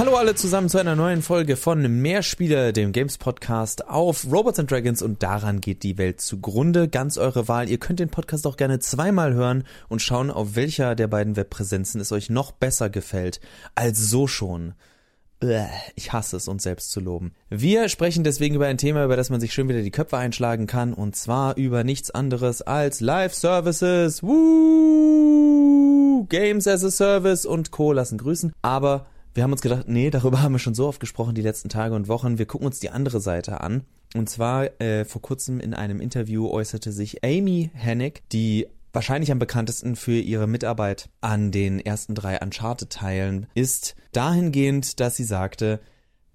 Hallo 0.00 0.16
alle 0.16 0.34
zusammen 0.34 0.70
zu 0.70 0.78
einer 0.78 0.96
neuen 0.96 1.20
Folge 1.20 1.58
von 1.58 1.82
Mehrspieler, 2.00 2.72
dem 2.72 2.92
Games 2.92 3.18
Podcast 3.18 3.86
auf 3.86 4.24
Robots 4.32 4.58
and 4.58 4.70
Dragons 4.70 5.02
und 5.02 5.22
daran 5.22 5.60
geht 5.60 5.82
die 5.82 5.98
Welt 5.98 6.22
zugrunde. 6.22 6.88
Ganz 6.88 7.18
eure 7.18 7.48
Wahl. 7.48 7.68
Ihr 7.68 7.76
könnt 7.76 8.00
den 8.00 8.08
Podcast 8.08 8.46
auch 8.46 8.56
gerne 8.56 8.78
zweimal 8.78 9.34
hören 9.34 9.64
und 9.90 10.00
schauen, 10.00 10.30
auf 10.30 10.56
welcher 10.56 10.94
der 10.94 11.06
beiden 11.06 11.36
Webpräsenzen 11.36 12.00
es 12.00 12.12
euch 12.12 12.30
noch 12.30 12.50
besser 12.50 12.88
gefällt 12.88 13.42
als 13.74 13.98
so 13.98 14.26
schon. 14.26 14.72
Ich 15.96 16.14
hasse 16.14 16.38
es, 16.38 16.48
uns 16.48 16.62
selbst 16.62 16.92
zu 16.92 17.00
loben. 17.00 17.34
Wir 17.50 17.90
sprechen 17.90 18.24
deswegen 18.24 18.54
über 18.54 18.68
ein 18.68 18.78
Thema, 18.78 19.04
über 19.04 19.16
das 19.16 19.28
man 19.28 19.38
sich 19.38 19.52
schön 19.52 19.68
wieder 19.68 19.82
die 19.82 19.90
Köpfe 19.90 20.16
einschlagen 20.16 20.66
kann, 20.66 20.94
und 20.94 21.14
zwar 21.14 21.58
über 21.58 21.84
nichts 21.84 22.10
anderes 22.10 22.62
als 22.62 23.02
Live-Services. 23.02 24.22
Woo! 24.22 26.26
Games 26.30 26.66
as 26.66 26.84
a 26.84 26.90
Service 26.90 27.44
und 27.44 27.70
Co. 27.70 27.92
lassen 27.92 28.16
grüßen. 28.16 28.54
Aber 28.62 29.04
wir 29.34 29.42
haben 29.42 29.52
uns 29.52 29.62
gedacht, 29.62 29.88
nee, 29.88 30.10
darüber 30.10 30.42
haben 30.42 30.52
wir 30.52 30.58
schon 30.58 30.74
so 30.74 30.86
oft 30.86 31.00
gesprochen 31.00 31.34
die 31.34 31.42
letzten 31.42 31.68
Tage 31.68 31.94
und 31.94 32.08
Wochen. 32.08 32.38
Wir 32.38 32.46
gucken 32.46 32.66
uns 32.66 32.80
die 32.80 32.90
andere 32.90 33.20
Seite 33.20 33.60
an. 33.60 33.84
Und 34.14 34.28
zwar 34.28 34.80
äh, 34.80 35.04
vor 35.04 35.22
kurzem 35.22 35.60
in 35.60 35.72
einem 35.74 36.00
Interview 36.00 36.48
äußerte 36.48 36.90
sich 36.90 37.24
Amy 37.24 37.70
Hennig, 37.74 38.22
die 38.32 38.66
wahrscheinlich 38.92 39.30
am 39.30 39.38
bekanntesten 39.38 39.94
für 39.94 40.18
ihre 40.18 40.48
Mitarbeit 40.48 41.10
an 41.20 41.52
den 41.52 41.78
ersten 41.78 42.14
drei 42.14 42.40
Uncharted-Teilen 42.40 43.46
ist, 43.54 43.94
dahingehend, 44.12 44.98
dass 44.98 45.16
sie 45.16 45.24
sagte, 45.24 45.80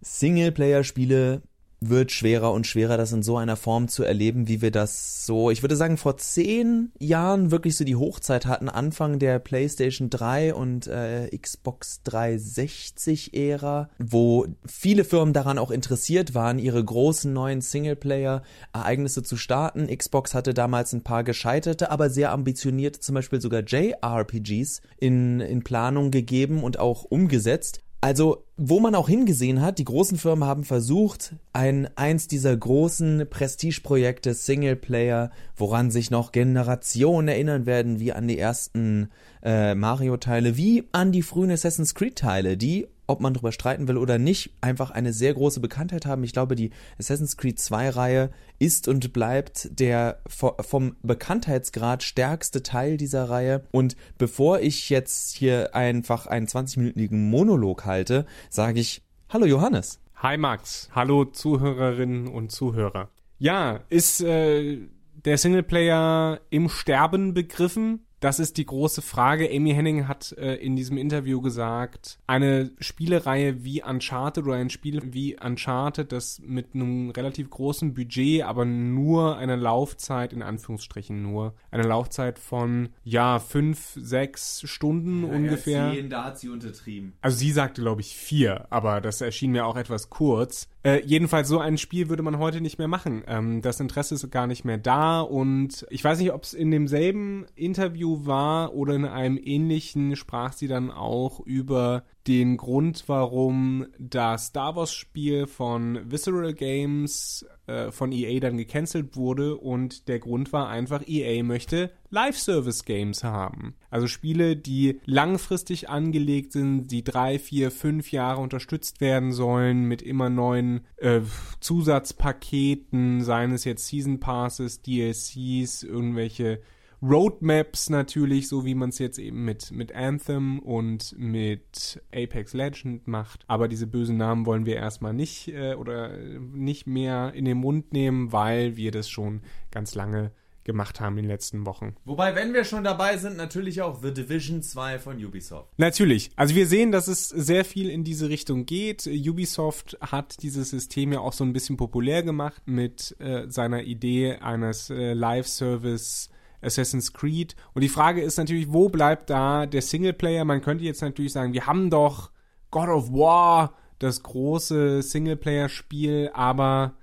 Singleplayer-Spiele 0.01 1.41
wird 1.89 2.11
schwerer 2.11 2.51
und 2.51 2.67
schwerer, 2.67 2.97
das 2.97 3.11
in 3.11 3.23
so 3.23 3.37
einer 3.37 3.55
Form 3.55 3.87
zu 3.87 4.03
erleben, 4.03 4.47
wie 4.47 4.61
wir 4.61 4.71
das 4.71 5.25
so, 5.25 5.49
ich 5.49 5.63
würde 5.63 5.75
sagen, 5.75 5.97
vor 5.97 6.17
zehn 6.17 6.91
Jahren 6.99 7.51
wirklich 7.51 7.77
so 7.77 7.83
die 7.83 7.95
Hochzeit 7.95 8.45
hatten, 8.45 8.69
Anfang 8.69 9.19
der 9.19 9.39
PlayStation 9.39 10.09
3 10.09 10.53
und 10.53 10.87
äh, 10.87 11.29
Xbox 11.35 12.01
360-Ära, 12.05 13.89
wo 13.99 14.47
viele 14.65 15.03
Firmen 15.03 15.33
daran 15.33 15.57
auch 15.57 15.71
interessiert 15.71 16.33
waren, 16.33 16.59
ihre 16.59 16.83
großen 16.83 17.31
neuen 17.31 17.61
Singleplayer-Ereignisse 17.61 19.23
zu 19.23 19.37
starten. 19.37 19.87
Xbox 19.87 20.33
hatte 20.33 20.53
damals 20.53 20.93
ein 20.93 21.03
paar 21.03 21.23
gescheiterte, 21.23 21.91
aber 21.91 22.09
sehr 22.09 22.31
ambitionierte, 22.31 22.99
zum 22.99 23.15
Beispiel 23.15 23.41
sogar 23.41 23.61
JRPGs 23.61 24.81
in, 24.97 25.39
in 25.39 25.63
Planung 25.63 26.11
gegeben 26.11 26.63
und 26.63 26.79
auch 26.79 27.03
umgesetzt. 27.03 27.84
Also, 28.05 28.45
wo 28.55 28.79
man 28.79 28.93
auch 28.93 29.09
hingesehen 29.09 29.61
hat, 29.61 29.79
die 29.79 29.83
großen 29.83 30.19
Firmen 30.19 30.47
haben 30.47 30.63
versucht, 30.63 31.33
ein 31.53 31.89
eins 31.95 32.27
dieser 32.27 32.55
großen 32.55 33.25
Prestigeprojekte 33.27 34.35
Singleplayer, 34.35 35.31
woran 35.55 35.89
sich 35.89 36.11
noch 36.11 36.31
Generationen 36.31 37.29
erinnern 37.29 37.65
werden, 37.65 37.99
wie 37.99 38.13
an 38.13 38.27
die 38.27 38.37
ersten 38.37 39.09
äh, 39.41 39.73
Mario-Teile, 39.73 40.55
wie 40.55 40.83
an 40.91 41.11
die 41.11 41.23
frühen 41.23 41.49
Assassin's 41.49 41.95
Creed-Teile, 41.95 42.57
die 42.57 42.85
ob 43.07 43.21
man 43.21 43.33
darüber 43.33 43.51
streiten 43.51 43.87
will 43.87 43.97
oder 43.97 44.17
nicht, 44.17 44.51
einfach 44.61 44.91
eine 44.91 45.13
sehr 45.13 45.33
große 45.33 45.59
Bekanntheit 45.59 46.05
haben. 46.05 46.23
Ich 46.23 46.33
glaube, 46.33 46.55
die 46.55 46.71
Assassin's 46.99 47.37
Creed 47.37 47.59
2 47.59 47.89
Reihe 47.89 48.29
ist 48.59 48.87
und 48.87 49.13
bleibt 49.13 49.79
der 49.79 50.19
vom 50.27 50.95
Bekanntheitsgrad 51.03 52.03
stärkste 52.03 52.63
Teil 52.63 52.97
dieser 52.97 53.29
Reihe. 53.29 53.63
Und 53.71 53.95
bevor 54.17 54.59
ich 54.59 54.89
jetzt 54.89 55.35
hier 55.35 55.75
einfach 55.75 56.27
einen 56.27 56.47
20-minütigen 56.47 57.29
Monolog 57.29 57.85
halte, 57.85 58.25
sage 58.49 58.79
ich 58.79 59.01
Hallo 59.29 59.45
Johannes. 59.45 59.99
Hi 60.15 60.37
Max. 60.37 60.89
Hallo 60.93 61.25
Zuhörerinnen 61.25 62.27
und 62.27 62.51
Zuhörer. 62.51 63.09
Ja, 63.37 63.81
ist 63.89 64.21
äh, 64.21 64.77
der 65.25 65.37
Singleplayer 65.37 66.39
im 66.49 66.69
Sterben 66.69 67.33
begriffen? 67.33 68.05
Das 68.25 68.39
ist 68.39 68.57
die 68.57 68.65
große 68.65 69.03
Frage. 69.03 69.51
Amy 69.51 69.75
Henning 69.75 70.07
hat 70.07 70.31
äh, 70.39 70.55
in 70.55 70.75
diesem 70.75 70.97
Interview 70.97 71.41
gesagt, 71.41 72.17
eine 72.25 72.71
Spielereihe 72.79 73.63
wie 73.63 73.83
Uncharted 73.83 74.45
oder 74.45 74.55
ein 74.55 74.71
Spiel 74.71 75.13
wie 75.13 75.39
Uncharted, 75.39 76.11
das 76.11 76.41
mit 76.43 76.73
einem 76.73 77.11
relativ 77.11 77.51
großen 77.51 77.93
Budget, 77.93 78.41
aber 78.41 78.65
nur 78.65 79.37
eine 79.37 79.55
Laufzeit, 79.55 80.33
in 80.33 80.41
Anführungsstrichen 80.41 81.21
nur, 81.21 81.53
eine 81.69 81.83
Laufzeit 81.83 82.39
von, 82.39 82.89
ja, 83.03 83.37
fünf, 83.37 83.91
sechs 83.95 84.63
Stunden 84.67 85.27
ja, 85.27 85.29
ungefähr. 85.31 85.91
Zehn, 85.93 86.09
da 86.09 86.23
hat 86.23 86.39
sie 86.39 86.49
untertrieben. 86.49 87.13
Also 87.21 87.37
sie 87.37 87.51
sagte, 87.51 87.83
glaube 87.83 88.01
ich, 88.01 88.15
vier, 88.15 88.65
aber 88.71 89.01
das 89.01 89.21
erschien 89.21 89.51
mir 89.51 89.67
auch 89.67 89.75
etwas 89.75 90.09
kurz. 90.09 90.67
Äh, 90.85 91.01
jedenfalls 91.03 91.47
so 91.47 91.57
ein 91.57 91.79
Spiel 91.79 92.09
würde 92.09 92.21
man 92.21 92.37
heute 92.37 92.61
nicht 92.61 92.77
mehr 92.77 92.87
machen. 92.87 93.23
Ähm, 93.25 93.63
das 93.63 93.79
Interesse 93.79 94.13
ist 94.13 94.29
gar 94.29 94.45
nicht 94.45 94.65
mehr 94.65 94.77
da 94.77 95.21
und 95.21 95.83
ich 95.89 96.03
weiß 96.03 96.19
nicht, 96.19 96.31
ob 96.31 96.43
es 96.43 96.53
in 96.53 96.69
demselben 96.69 97.47
Interview 97.55 98.27
war 98.27 98.75
oder 98.75 98.93
in 98.93 99.05
einem 99.05 99.39
ähnlichen 99.43 100.15
sprach 100.15 100.53
sie 100.53 100.67
dann 100.67 100.91
auch 100.91 101.39
über 101.39 102.03
den 102.27 102.57
Grund, 102.57 103.03
warum 103.07 103.85
das 103.99 104.47
Star 104.47 104.75
Wars 104.75 104.93
Spiel 104.93 105.45
von 105.45 105.99
Visceral 106.09 106.53
Games 106.53 107.45
äh, 107.67 107.91
von 107.91 108.11
EA 108.11 108.39
dann 108.39 108.57
gecancelt 108.57 109.15
wurde 109.15 109.55
und 109.57 110.07
der 110.07 110.19
Grund 110.19 110.51
war 110.51 110.69
einfach, 110.69 111.03
EA 111.07 111.43
möchte 111.43 111.91
Live-Service-Games 112.09 113.23
haben. 113.23 113.75
Also 113.89 114.07
Spiele, 114.07 114.55
die 114.55 114.99
langfristig 115.05 115.89
angelegt 115.89 116.53
sind, 116.53 116.87
die 116.87 117.03
drei, 117.03 117.37
vier, 117.37 117.71
fünf 117.71 118.11
Jahre 118.11 118.41
unterstützt 118.41 119.01
werden 119.01 119.31
sollen 119.31 119.85
mit 119.85 120.01
immer 120.01 120.29
neuen 120.29 120.85
äh, 120.97 121.21
Zusatzpaketen, 121.59 123.21
seien 123.21 123.51
es 123.51 123.65
jetzt 123.65 123.87
Season 123.87 124.19
Passes, 124.19 124.81
DLCs, 124.81 125.83
irgendwelche 125.83 126.61
Roadmaps 127.01 127.89
natürlich, 127.89 128.47
so 128.47 128.65
wie 128.65 128.75
man 128.75 128.89
es 128.89 128.99
jetzt 128.99 129.19
eben 129.19 129.45
mit, 129.45 129.71
mit 129.71 129.93
Anthem 129.93 130.59
und 130.59 131.15
mit 131.17 132.01
Apex 132.13 132.53
Legend 132.53 133.07
macht. 133.07 133.43
Aber 133.47 133.67
diese 133.67 133.87
bösen 133.87 134.17
Namen 134.17 134.45
wollen 134.45 134.65
wir 134.65 134.75
erstmal 134.75 135.13
nicht 135.13 135.47
äh, 135.49 135.75
oder 135.75 136.17
nicht 136.17 136.87
mehr 136.87 137.33
in 137.33 137.45
den 137.45 137.57
Mund 137.57 137.93
nehmen, 137.93 138.31
weil 138.31 138.75
wir 138.77 138.91
das 138.91 139.09
schon 139.09 139.41
ganz 139.71 139.95
lange 139.95 140.31
gemacht 140.65 140.99
haben 140.99 141.17
in 141.17 141.23
den 141.23 141.31
letzten 141.31 141.65
Wochen. 141.65 141.95
Wobei, 142.03 142.35
wenn 142.35 142.53
wir 142.53 142.65
schon 142.65 142.83
dabei 142.83 143.17
sind, 143.17 143.37
natürlich 143.37 143.81
auch 143.81 144.01
The 144.01 144.13
Division 144.13 144.61
2 144.61 144.99
von 144.99 145.23
Ubisoft. 145.23 145.69
Natürlich. 145.77 146.31
Also 146.35 146.55
wir 146.55 146.67
sehen, 146.67 146.91
dass 146.91 147.07
es 147.07 147.29
sehr 147.29 147.63
viel 147.63 147.89
in 147.89 148.03
diese 148.03 148.27
Richtung 148.29 148.65
geht. 148.65 149.07
Ubisoft 149.07 149.97
hat 150.01 150.41
dieses 150.41 150.71
System 150.71 151.13
ja 151.13 151.19
auch 151.19 151.33
so 151.33 151.43
ein 151.43 151.53
bisschen 151.53 151.77
populär 151.77 152.23
gemacht 152.23 152.63
mit 152.65 153.15
äh, 153.19 153.45
seiner 153.47 153.83
Idee 153.83 154.37
eines 154.37 154.89
äh, 154.89 155.13
Live-Service 155.13 156.29
Assassin's 156.65 157.13
Creed. 157.13 157.55
Und 157.73 157.81
die 157.81 157.89
Frage 157.89 158.21
ist 158.21 158.37
natürlich, 158.37 158.71
wo 158.73 158.89
bleibt 158.89 159.29
da 159.29 159.65
der 159.65 159.81
Singleplayer? 159.81 160.45
Man 160.45 160.61
könnte 160.61 160.83
jetzt 160.83 161.01
natürlich 161.01 161.33
sagen, 161.33 161.53
wir 161.53 161.65
haben 161.65 161.89
doch 161.89 162.31
God 162.71 162.89
of 162.89 163.11
War, 163.11 163.73
das 163.99 164.23
große 164.23 165.01
Singleplayer-Spiel, 165.01 166.31
aber 166.33 166.95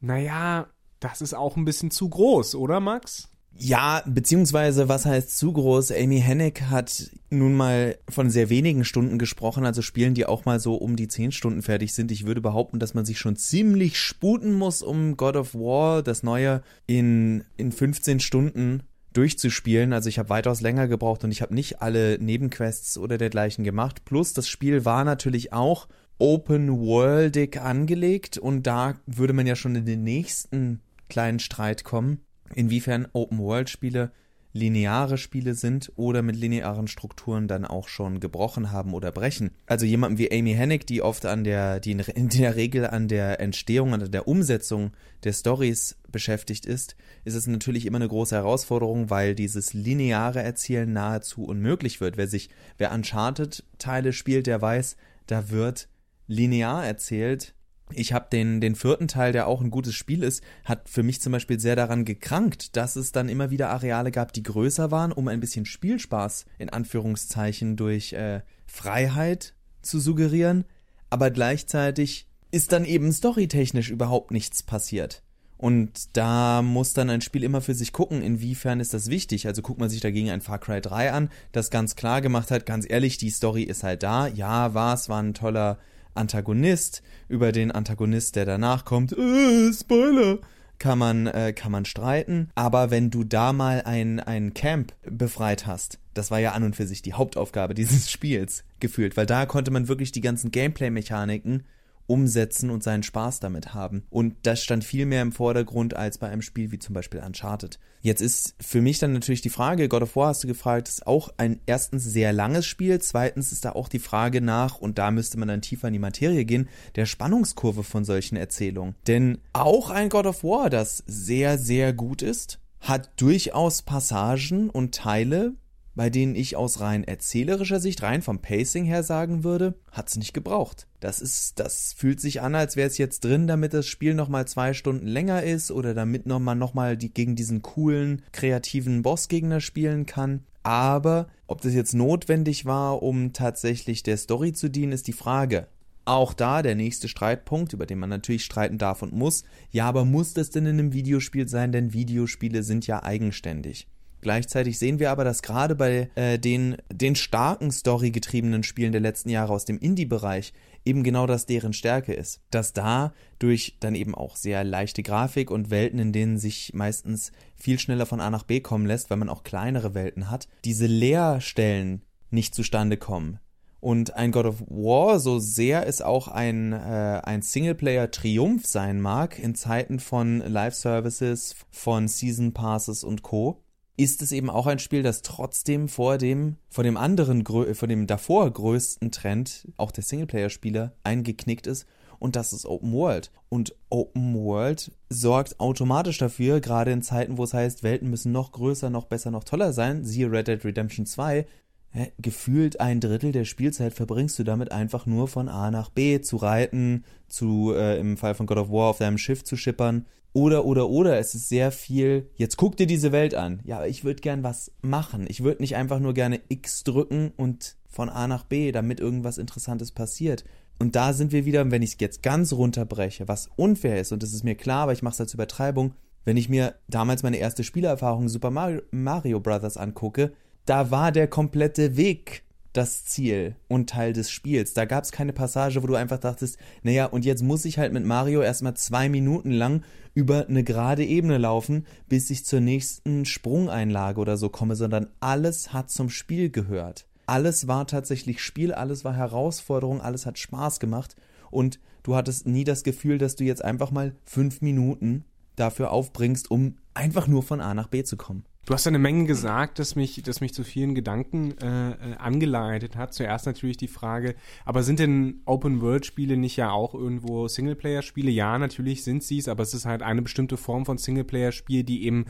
naja, 0.00 0.68
das 1.00 1.20
ist 1.20 1.34
auch 1.34 1.56
ein 1.56 1.64
bisschen 1.64 1.90
zu 1.90 2.08
groß, 2.08 2.54
oder 2.54 2.80
Max? 2.80 3.28
Ja, 3.60 4.02
beziehungsweise 4.06 4.88
was 4.88 5.04
heißt 5.04 5.36
zu 5.36 5.52
groß? 5.52 5.90
Amy 5.90 6.20
Hennig 6.20 6.62
hat 6.70 7.10
nun 7.28 7.54
mal 7.54 7.98
von 8.08 8.30
sehr 8.30 8.50
wenigen 8.50 8.84
Stunden 8.84 9.18
gesprochen, 9.18 9.66
also 9.66 9.82
Spielen, 9.82 10.14
die 10.14 10.26
auch 10.26 10.44
mal 10.44 10.60
so 10.60 10.76
um 10.76 10.94
die 10.94 11.08
10 11.08 11.32
Stunden 11.32 11.62
fertig 11.62 11.92
sind. 11.92 12.12
Ich 12.12 12.24
würde 12.24 12.40
behaupten, 12.40 12.78
dass 12.78 12.94
man 12.94 13.04
sich 13.04 13.18
schon 13.18 13.34
ziemlich 13.34 13.98
sputen 13.98 14.52
muss, 14.52 14.82
um 14.82 15.16
God 15.16 15.34
of 15.34 15.54
War, 15.54 16.04
das 16.04 16.22
neue, 16.22 16.62
in, 16.86 17.44
in 17.56 17.72
15 17.72 18.20
Stunden 18.20 18.84
durchzuspielen. 19.18 19.92
Also 19.92 20.08
ich 20.08 20.18
habe 20.20 20.28
weitaus 20.28 20.60
länger 20.60 20.86
gebraucht 20.86 21.24
und 21.24 21.32
ich 21.32 21.42
habe 21.42 21.52
nicht 21.52 21.82
alle 21.82 22.18
Nebenquests 22.20 22.96
oder 22.98 23.18
dergleichen 23.18 23.64
gemacht. 23.64 24.04
Plus 24.04 24.32
das 24.32 24.48
Spiel 24.48 24.84
war 24.84 25.04
natürlich 25.04 25.52
auch 25.52 25.88
open 26.18 26.70
worldig 26.70 27.60
angelegt 27.60 28.38
und 28.38 28.66
da 28.66 28.94
würde 29.06 29.32
man 29.32 29.46
ja 29.46 29.56
schon 29.56 29.74
in 29.74 29.86
den 29.86 30.04
nächsten 30.04 30.82
kleinen 31.08 31.40
Streit 31.40 31.82
kommen, 31.82 32.20
inwiefern 32.54 33.08
Open 33.12 33.38
World 33.38 33.68
Spiele 33.70 34.12
lineare 34.52 35.18
Spiele 35.18 35.54
sind 35.54 35.92
oder 35.96 36.22
mit 36.22 36.36
linearen 36.36 36.88
Strukturen 36.88 37.48
dann 37.48 37.64
auch 37.64 37.88
schon 37.88 38.20
gebrochen 38.20 38.72
haben 38.72 38.94
oder 38.94 39.12
brechen. 39.12 39.50
Also 39.66 39.86
jemandem 39.86 40.18
wie 40.18 40.32
Amy 40.32 40.54
Hennig, 40.54 40.86
die 40.86 41.02
oft 41.02 41.26
an 41.26 41.44
der, 41.44 41.80
die 41.80 41.92
in 41.92 42.28
der 42.28 42.56
Regel 42.56 42.86
an 42.86 43.08
der 43.08 43.40
Entstehung, 43.40 43.94
an 43.94 44.10
der 44.10 44.26
Umsetzung 44.28 44.92
der 45.24 45.32
Stories 45.32 45.96
beschäftigt 46.10 46.66
ist, 46.66 46.96
ist 47.24 47.34
es 47.34 47.46
natürlich 47.46 47.86
immer 47.86 47.96
eine 47.96 48.08
große 48.08 48.34
Herausforderung, 48.34 49.10
weil 49.10 49.34
dieses 49.34 49.74
lineare 49.74 50.42
Erzählen 50.42 50.90
nahezu 50.92 51.44
unmöglich 51.44 52.00
wird. 52.00 52.16
Wer 52.16 52.28
sich, 52.28 52.48
wer 52.78 52.92
Uncharted-Teile 52.92 54.12
spielt, 54.12 54.46
der 54.46 54.62
weiß, 54.62 54.96
da 55.26 55.50
wird 55.50 55.88
linear 56.26 56.86
erzählt, 56.86 57.54
ich 57.94 58.12
habe 58.12 58.26
den, 58.30 58.60
den 58.60 58.74
vierten 58.74 59.08
Teil, 59.08 59.32
der 59.32 59.46
auch 59.46 59.60
ein 59.60 59.70
gutes 59.70 59.94
Spiel 59.94 60.22
ist, 60.22 60.42
hat 60.64 60.88
für 60.88 61.02
mich 61.02 61.20
zum 61.20 61.32
Beispiel 61.32 61.58
sehr 61.60 61.76
daran 61.76 62.04
gekrankt, 62.04 62.76
dass 62.76 62.96
es 62.96 63.12
dann 63.12 63.28
immer 63.28 63.50
wieder 63.50 63.70
Areale 63.70 64.10
gab, 64.10 64.32
die 64.32 64.42
größer 64.42 64.90
waren, 64.90 65.12
um 65.12 65.28
ein 65.28 65.40
bisschen 65.40 65.64
Spielspaß 65.64 66.46
in 66.58 66.70
Anführungszeichen 66.70 67.76
durch 67.76 68.12
äh, 68.12 68.42
Freiheit 68.66 69.54
zu 69.82 70.00
suggerieren, 70.00 70.64
aber 71.10 71.30
gleichzeitig 71.30 72.26
ist 72.50 72.72
dann 72.72 72.84
eben 72.84 73.12
storytechnisch 73.12 73.90
überhaupt 73.90 74.30
nichts 74.30 74.62
passiert. 74.62 75.22
Und 75.58 76.16
da 76.16 76.62
muss 76.62 76.92
dann 76.92 77.10
ein 77.10 77.20
Spiel 77.20 77.42
immer 77.42 77.60
für 77.60 77.74
sich 77.74 77.92
gucken, 77.92 78.22
inwiefern 78.22 78.78
ist 78.78 78.94
das 78.94 79.10
wichtig. 79.10 79.48
Also 79.48 79.60
guckt 79.60 79.80
man 79.80 79.90
sich 79.90 80.00
dagegen 80.00 80.30
ein 80.30 80.40
Far 80.40 80.60
Cry 80.60 80.80
3 80.80 81.12
an, 81.12 81.30
das 81.50 81.70
ganz 81.70 81.96
klar 81.96 82.20
gemacht 82.20 82.52
hat, 82.52 82.64
ganz 82.64 82.86
ehrlich, 82.88 83.18
die 83.18 83.30
Story 83.30 83.64
ist 83.64 83.82
halt 83.82 84.04
da. 84.04 84.28
Ja, 84.28 84.72
war 84.74 84.94
es, 84.94 85.08
war 85.08 85.20
ein 85.20 85.34
toller 85.34 85.78
Antagonist, 86.18 87.02
über 87.28 87.52
den 87.52 87.70
Antagonist, 87.70 88.36
der 88.36 88.44
danach 88.44 88.84
kommt, 88.84 89.12
äh, 89.12 89.72
Spoiler, 89.72 90.38
kann 90.78 90.98
man, 90.98 91.26
äh, 91.26 91.52
kann 91.52 91.72
man 91.72 91.84
streiten. 91.84 92.50
Aber 92.54 92.90
wenn 92.90 93.10
du 93.10 93.24
da 93.24 93.52
mal 93.52 93.82
ein, 93.82 94.20
ein 94.20 94.54
Camp 94.54 94.92
befreit 95.02 95.66
hast, 95.66 95.98
das 96.14 96.30
war 96.30 96.38
ja 96.38 96.52
an 96.52 96.64
und 96.64 96.76
für 96.76 96.86
sich 96.86 97.02
die 97.02 97.14
Hauptaufgabe 97.14 97.74
dieses 97.74 98.10
Spiels 98.10 98.64
gefühlt, 98.80 99.16
weil 99.16 99.26
da 99.26 99.46
konnte 99.46 99.70
man 99.70 99.88
wirklich 99.88 100.12
die 100.12 100.20
ganzen 100.20 100.50
Gameplay-Mechaniken 100.50 101.64
umsetzen 102.08 102.70
und 102.70 102.82
seinen 102.82 103.04
Spaß 103.04 103.38
damit 103.38 103.74
haben. 103.74 104.02
Und 104.10 104.34
das 104.42 104.64
stand 104.64 104.82
viel 104.82 105.06
mehr 105.06 105.22
im 105.22 105.30
Vordergrund 105.30 105.94
als 105.94 106.18
bei 106.18 106.28
einem 106.28 106.42
Spiel 106.42 106.72
wie 106.72 106.78
zum 106.78 106.94
Beispiel 106.94 107.20
Uncharted. 107.20 107.78
Jetzt 108.00 108.20
ist 108.20 108.54
für 108.60 108.80
mich 108.80 108.98
dann 108.98 109.12
natürlich 109.12 109.42
die 109.42 109.50
Frage, 109.50 109.88
God 109.88 110.02
of 110.02 110.16
War 110.16 110.28
hast 110.28 110.42
du 110.42 110.48
gefragt, 110.48 110.88
ist 110.88 111.06
auch 111.06 111.28
ein 111.36 111.60
erstens 111.66 112.04
sehr 112.04 112.32
langes 112.32 112.66
Spiel, 112.66 112.98
zweitens 113.00 113.52
ist 113.52 113.64
da 113.64 113.72
auch 113.72 113.88
die 113.88 113.98
Frage 113.98 114.40
nach, 114.40 114.78
und 114.78 114.98
da 114.98 115.10
müsste 115.10 115.38
man 115.38 115.48
dann 115.48 115.62
tiefer 115.62 115.88
in 115.88 115.92
die 115.92 115.98
Materie 115.98 116.44
gehen, 116.44 116.68
der 116.96 117.06
Spannungskurve 117.06 117.84
von 117.84 118.04
solchen 118.04 118.36
Erzählungen. 118.36 118.94
Denn 119.06 119.38
auch 119.52 119.90
ein 119.90 120.08
God 120.08 120.26
of 120.26 120.44
War, 120.44 120.70
das 120.70 121.04
sehr, 121.06 121.58
sehr 121.58 121.92
gut 121.92 122.22
ist, 122.22 122.60
hat 122.80 123.10
durchaus 123.16 123.82
Passagen 123.82 124.70
und 124.70 124.94
Teile, 124.94 125.54
bei 125.98 126.10
denen 126.10 126.36
ich 126.36 126.54
aus 126.54 126.78
rein 126.78 127.02
erzählerischer 127.02 127.80
Sicht, 127.80 128.04
rein 128.04 128.22
vom 128.22 128.38
Pacing 128.38 128.84
her 128.84 129.02
sagen 129.02 129.42
würde, 129.42 129.74
hat's 129.90 130.16
nicht 130.16 130.32
gebraucht. 130.32 130.86
Das 131.00 131.20
ist, 131.20 131.58
das 131.58 131.92
fühlt 131.92 132.20
sich 132.20 132.40
an, 132.40 132.54
als 132.54 132.76
wäre 132.76 132.86
es 132.86 132.98
jetzt 132.98 133.24
drin, 133.24 133.48
damit 133.48 133.74
das 133.74 133.88
Spiel 133.88 134.14
nochmal 134.14 134.46
zwei 134.46 134.74
Stunden 134.74 135.08
länger 135.08 135.42
ist 135.42 135.72
oder 135.72 135.94
damit 135.94 136.24
noch 136.24 136.38
man 136.38 136.56
nochmal 136.56 136.96
die, 136.96 137.12
gegen 137.12 137.34
diesen 137.34 137.62
coolen, 137.62 138.22
kreativen 138.30 139.02
Bossgegner 139.02 139.60
spielen 139.60 140.06
kann. 140.06 140.44
Aber 140.62 141.26
ob 141.48 141.62
das 141.62 141.74
jetzt 141.74 141.94
notwendig 141.94 142.64
war, 142.64 143.02
um 143.02 143.32
tatsächlich 143.32 144.04
der 144.04 144.18
Story 144.18 144.52
zu 144.52 144.70
dienen, 144.70 144.92
ist 144.92 145.08
die 145.08 145.12
Frage. 145.12 145.66
Auch 146.04 146.32
da 146.32 146.62
der 146.62 146.76
nächste 146.76 147.08
Streitpunkt, 147.08 147.72
über 147.72 147.86
den 147.86 147.98
man 147.98 148.10
natürlich 148.10 148.44
streiten 148.44 148.78
darf 148.78 149.02
und 149.02 149.12
muss. 149.12 149.42
Ja, 149.72 149.86
aber 149.88 150.04
muss 150.04 150.32
das 150.32 150.50
denn 150.50 150.66
in 150.66 150.78
einem 150.78 150.92
Videospiel 150.92 151.48
sein? 151.48 151.72
Denn 151.72 151.92
Videospiele 151.92 152.62
sind 152.62 152.86
ja 152.86 153.02
eigenständig. 153.02 153.88
Gleichzeitig 154.20 154.78
sehen 154.78 154.98
wir 154.98 155.10
aber, 155.10 155.24
dass 155.24 155.42
gerade 155.42 155.74
bei 155.74 156.10
äh, 156.14 156.38
den, 156.38 156.76
den 156.92 157.14
starken 157.14 157.70
storygetriebenen 157.70 158.62
Spielen 158.62 158.92
der 158.92 159.00
letzten 159.00 159.30
Jahre 159.30 159.52
aus 159.52 159.64
dem 159.64 159.78
Indie-Bereich 159.78 160.52
eben 160.84 161.04
genau 161.04 161.26
das 161.26 161.46
deren 161.46 161.72
Stärke 161.72 162.14
ist. 162.14 162.40
Dass 162.50 162.72
da 162.72 163.12
durch 163.38 163.76
dann 163.80 163.94
eben 163.94 164.14
auch 164.14 164.36
sehr 164.36 164.64
leichte 164.64 165.02
Grafik 165.02 165.50
und 165.50 165.70
Welten, 165.70 165.98
in 165.98 166.12
denen 166.12 166.38
sich 166.38 166.72
meistens 166.74 167.30
viel 167.56 167.78
schneller 167.78 168.06
von 168.06 168.20
A 168.20 168.30
nach 168.30 168.44
B 168.44 168.60
kommen 168.60 168.86
lässt, 168.86 169.10
weil 169.10 169.18
man 169.18 169.28
auch 169.28 169.44
kleinere 169.44 169.94
Welten 169.94 170.30
hat, 170.30 170.48
diese 170.64 170.86
Leerstellen 170.86 172.02
nicht 172.30 172.54
zustande 172.54 172.96
kommen. 172.96 173.38
Und 173.80 174.14
ein 174.14 174.32
God 174.32 174.46
of 174.46 174.60
War, 174.62 175.20
so 175.20 175.38
sehr 175.38 175.86
es 175.86 176.02
auch 176.02 176.26
ein, 176.26 176.72
äh, 176.72 177.20
ein 177.22 177.42
Singleplayer-Triumph 177.42 178.66
sein 178.66 179.00
mag, 179.00 179.38
in 179.38 179.54
Zeiten 179.54 180.00
von 180.00 180.38
Live-Services, 180.38 181.54
von 181.70 182.08
Season 182.08 182.52
Passes 182.52 183.04
und 183.04 183.22
Co., 183.22 183.62
ist 183.98 184.22
es 184.22 184.30
eben 184.32 184.48
auch 184.48 184.66
ein 184.66 184.78
Spiel, 184.78 185.02
das 185.02 185.22
trotzdem 185.22 185.88
vor 185.88 186.18
dem, 186.18 186.56
vor 186.70 186.84
dem 186.84 186.96
anderen, 186.96 187.44
vor 187.44 187.88
dem 187.88 188.06
davor 188.06 188.50
größten 188.50 189.10
Trend, 189.10 189.68
auch 189.76 189.90
der 189.90 190.04
Singleplayer-Spieler, 190.04 190.92
eingeknickt 191.02 191.66
ist. 191.66 191.84
Und 192.20 192.36
das 192.36 192.52
ist 192.52 192.64
Open 192.64 192.92
World. 192.92 193.32
Und 193.48 193.74
Open 193.90 194.34
World 194.34 194.92
sorgt 195.10 195.58
automatisch 195.58 196.18
dafür, 196.18 196.60
gerade 196.60 196.92
in 196.92 197.02
Zeiten, 197.02 197.38
wo 197.38 197.44
es 197.44 197.54
heißt, 197.54 197.82
Welten 197.82 198.08
müssen 198.08 198.30
noch 198.30 198.52
größer, 198.52 198.88
noch 198.88 199.06
besser, 199.06 199.32
noch 199.32 199.44
toller 199.44 199.72
sein, 199.72 200.04
siehe 200.04 200.30
Red 200.30 200.46
Dead 200.46 200.64
Redemption 200.64 201.04
2, 201.04 201.46
Hä, 201.90 202.12
gefühlt 202.18 202.80
ein 202.80 203.00
Drittel 203.00 203.32
der 203.32 203.46
Spielzeit 203.46 203.94
verbringst 203.94 204.38
du 204.38 204.44
damit 204.44 204.72
einfach 204.72 205.06
nur 205.06 205.26
von 205.26 205.48
A 205.48 205.70
nach 205.70 205.88
B 205.88 206.20
zu 206.20 206.36
reiten, 206.36 207.04
zu 207.28 207.72
äh, 207.74 207.98
im 207.98 208.18
Fall 208.18 208.34
von 208.34 208.46
God 208.46 208.58
of 208.58 208.70
War 208.70 208.90
auf 208.90 208.98
deinem 208.98 209.16
Schiff 209.16 209.42
zu 209.42 209.56
schippern 209.56 210.04
oder, 210.38 210.64
oder, 210.64 210.88
oder, 210.88 211.18
es 211.18 211.34
ist 211.34 211.48
sehr 211.48 211.72
viel, 211.72 212.30
jetzt 212.36 212.56
guck 212.56 212.76
dir 212.76 212.86
diese 212.86 213.10
Welt 213.10 213.34
an. 213.34 213.60
Ja, 213.64 213.84
ich 213.84 214.04
würde 214.04 214.20
gern 214.20 214.44
was 214.44 214.70
machen. 214.82 215.26
Ich 215.28 215.42
würde 215.42 215.60
nicht 215.60 215.74
einfach 215.74 215.98
nur 215.98 216.14
gerne 216.14 216.40
X 216.48 216.84
drücken 216.84 217.32
und 217.36 217.76
von 217.88 218.08
A 218.08 218.28
nach 218.28 218.44
B, 218.44 218.70
damit 218.70 219.00
irgendwas 219.00 219.36
Interessantes 219.36 219.90
passiert. 219.90 220.44
Und 220.78 220.94
da 220.94 221.12
sind 221.12 221.32
wir 221.32 221.44
wieder, 221.44 221.68
wenn 221.72 221.82
ich 221.82 221.94
es 221.94 221.96
jetzt 221.98 222.22
ganz 222.22 222.52
runterbreche, 222.52 223.26
was 223.26 223.50
unfair 223.56 224.00
ist, 224.00 224.12
und 224.12 224.22
das 224.22 224.32
ist 224.32 224.44
mir 224.44 224.54
klar, 224.54 224.84
aber 224.84 224.92
ich 224.92 225.02
mache 225.02 225.14
es 225.14 225.20
als 225.20 225.34
Übertreibung, 225.34 225.94
wenn 226.24 226.36
ich 226.36 226.48
mir 226.48 226.76
damals 226.86 227.24
meine 227.24 227.38
erste 227.38 227.64
Spielerfahrung 227.64 228.28
Super 228.28 228.52
Mario, 228.52 228.82
Mario 228.92 229.40
Brothers 229.40 229.76
angucke, 229.76 230.32
da 230.66 230.92
war 230.92 231.10
der 231.10 231.26
komplette 231.26 231.96
Weg 231.96 232.44
das 232.78 233.04
Ziel 233.04 233.56
und 233.66 233.90
Teil 233.90 234.12
des 234.12 234.30
Spiels. 234.30 234.72
Da 234.72 234.84
gab 234.84 235.02
es 235.02 235.10
keine 235.10 235.32
Passage, 235.32 235.82
wo 235.82 235.88
du 235.88 235.96
einfach 235.96 236.18
dachtest, 236.18 236.58
naja, 236.84 237.06
und 237.06 237.24
jetzt 237.24 237.42
muss 237.42 237.64
ich 237.64 237.76
halt 237.76 237.92
mit 237.92 238.04
Mario 238.04 238.40
erstmal 238.40 238.74
zwei 238.74 239.08
Minuten 239.08 239.50
lang 239.50 239.82
über 240.14 240.46
eine 240.46 240.62
gerade 240.62 241.04
Ebene 241.04 241.38
laufen, 241.38 241.86
bis 242.08 242.30
ich 242.30 242.44
zur 242.44 242.60
nächsten 242.60 243.24
Sprungeinlage 243.24 244.20
oder 244.20 244.36
so 244.36 244.48
komme, 244.48 244.76
sondern 244.76 245.08
alles 245.18 245.72
hat 245.72 245.90
zum 245.90 246.08
Spiel 246.08 246.50
gehört. 246.50 247.08
Alles 247.26 247.66
war 247.66 247.88
tatsächlich 247.88 248.40
Spiel, 248.40 248.72
alles 248.72 249.04
war 249.04 249.14
Herausforderung, 249.14 250.00
alles 250.00 250.24
hat 250.24 250.38
Spaß 250.38 250.78
gemacht 250.78 251.16
und 251.50 251.80
du 252.04 252.14
hattest 252.14 252.46
nie 252.46 252.62
das 252.62 252.84
Gefühl, 252.84 253.18
dass 253.18 253.34
du 253.34 253.42
jetzt 253.42 253.64
einfach 253.64 253.90
mal 253.90 254.14
fünf 254.24 254.60
Minuten 254.60 255.24
dafür 255.56 255.90
aufbringst, 255.90 256.48
um 256.48 256.76
einfach 256.94 257.26
nur 257.26 257.42
von 257.42 257.60
A 257.60 257.74
nach 257.74 257.88
B 257.88 258.04
zu 258.04 258.16
kommen. 258.16 258.44
Du 258.68 258.74
hast 258.74 258.86
eine 258.86 258.98
Menge 258.98 259.24
gesagt, 259.24 259.78
das 259.78 259.96
mich, 259.96 260.22
das 260.22 260.42
mich 260.42 260.52
zu 260.52 260.62
vielen 260.62 260.94
Gedanken 260.94 261.56
äh, 261.56 261.92
äh, 261.92 262.16
angeleitet 262.18 262.96
hat. 262.96 263.14
Zuerst 263.14 263.46
natürlich 263.46 263.78
die 263.78 263.88
Frage, 263.88 264.34
aber 264.66 264.82
sind 264.82 264.98
denn 264.98 265.40
Open-World-Spiele 265.46 266.36
nicht 266.36 266.56
ja 266.56 266.70
auch 266.70 266.92
irgendwo 266.92 267.48
Singleplayer-Spiele? 267.48 268.30
Ja, 268.30 268.58
natürlich 268.58 269.04
sind 269.04 269.22
sie 269.22 269.38
es, 269.38 269.48
aber 269.48 269.62
es 269.62 269.72
ist 269.72 269.86
halt 269.86 270.02
eine 270.02 270.20
bestimmte 270.20 270.58
Form 270.58 270.84
von 270.84 270.98
Singleplayer-Spiel, 270.98 271.82
die 271.82 272.04
eben 272.04 272.26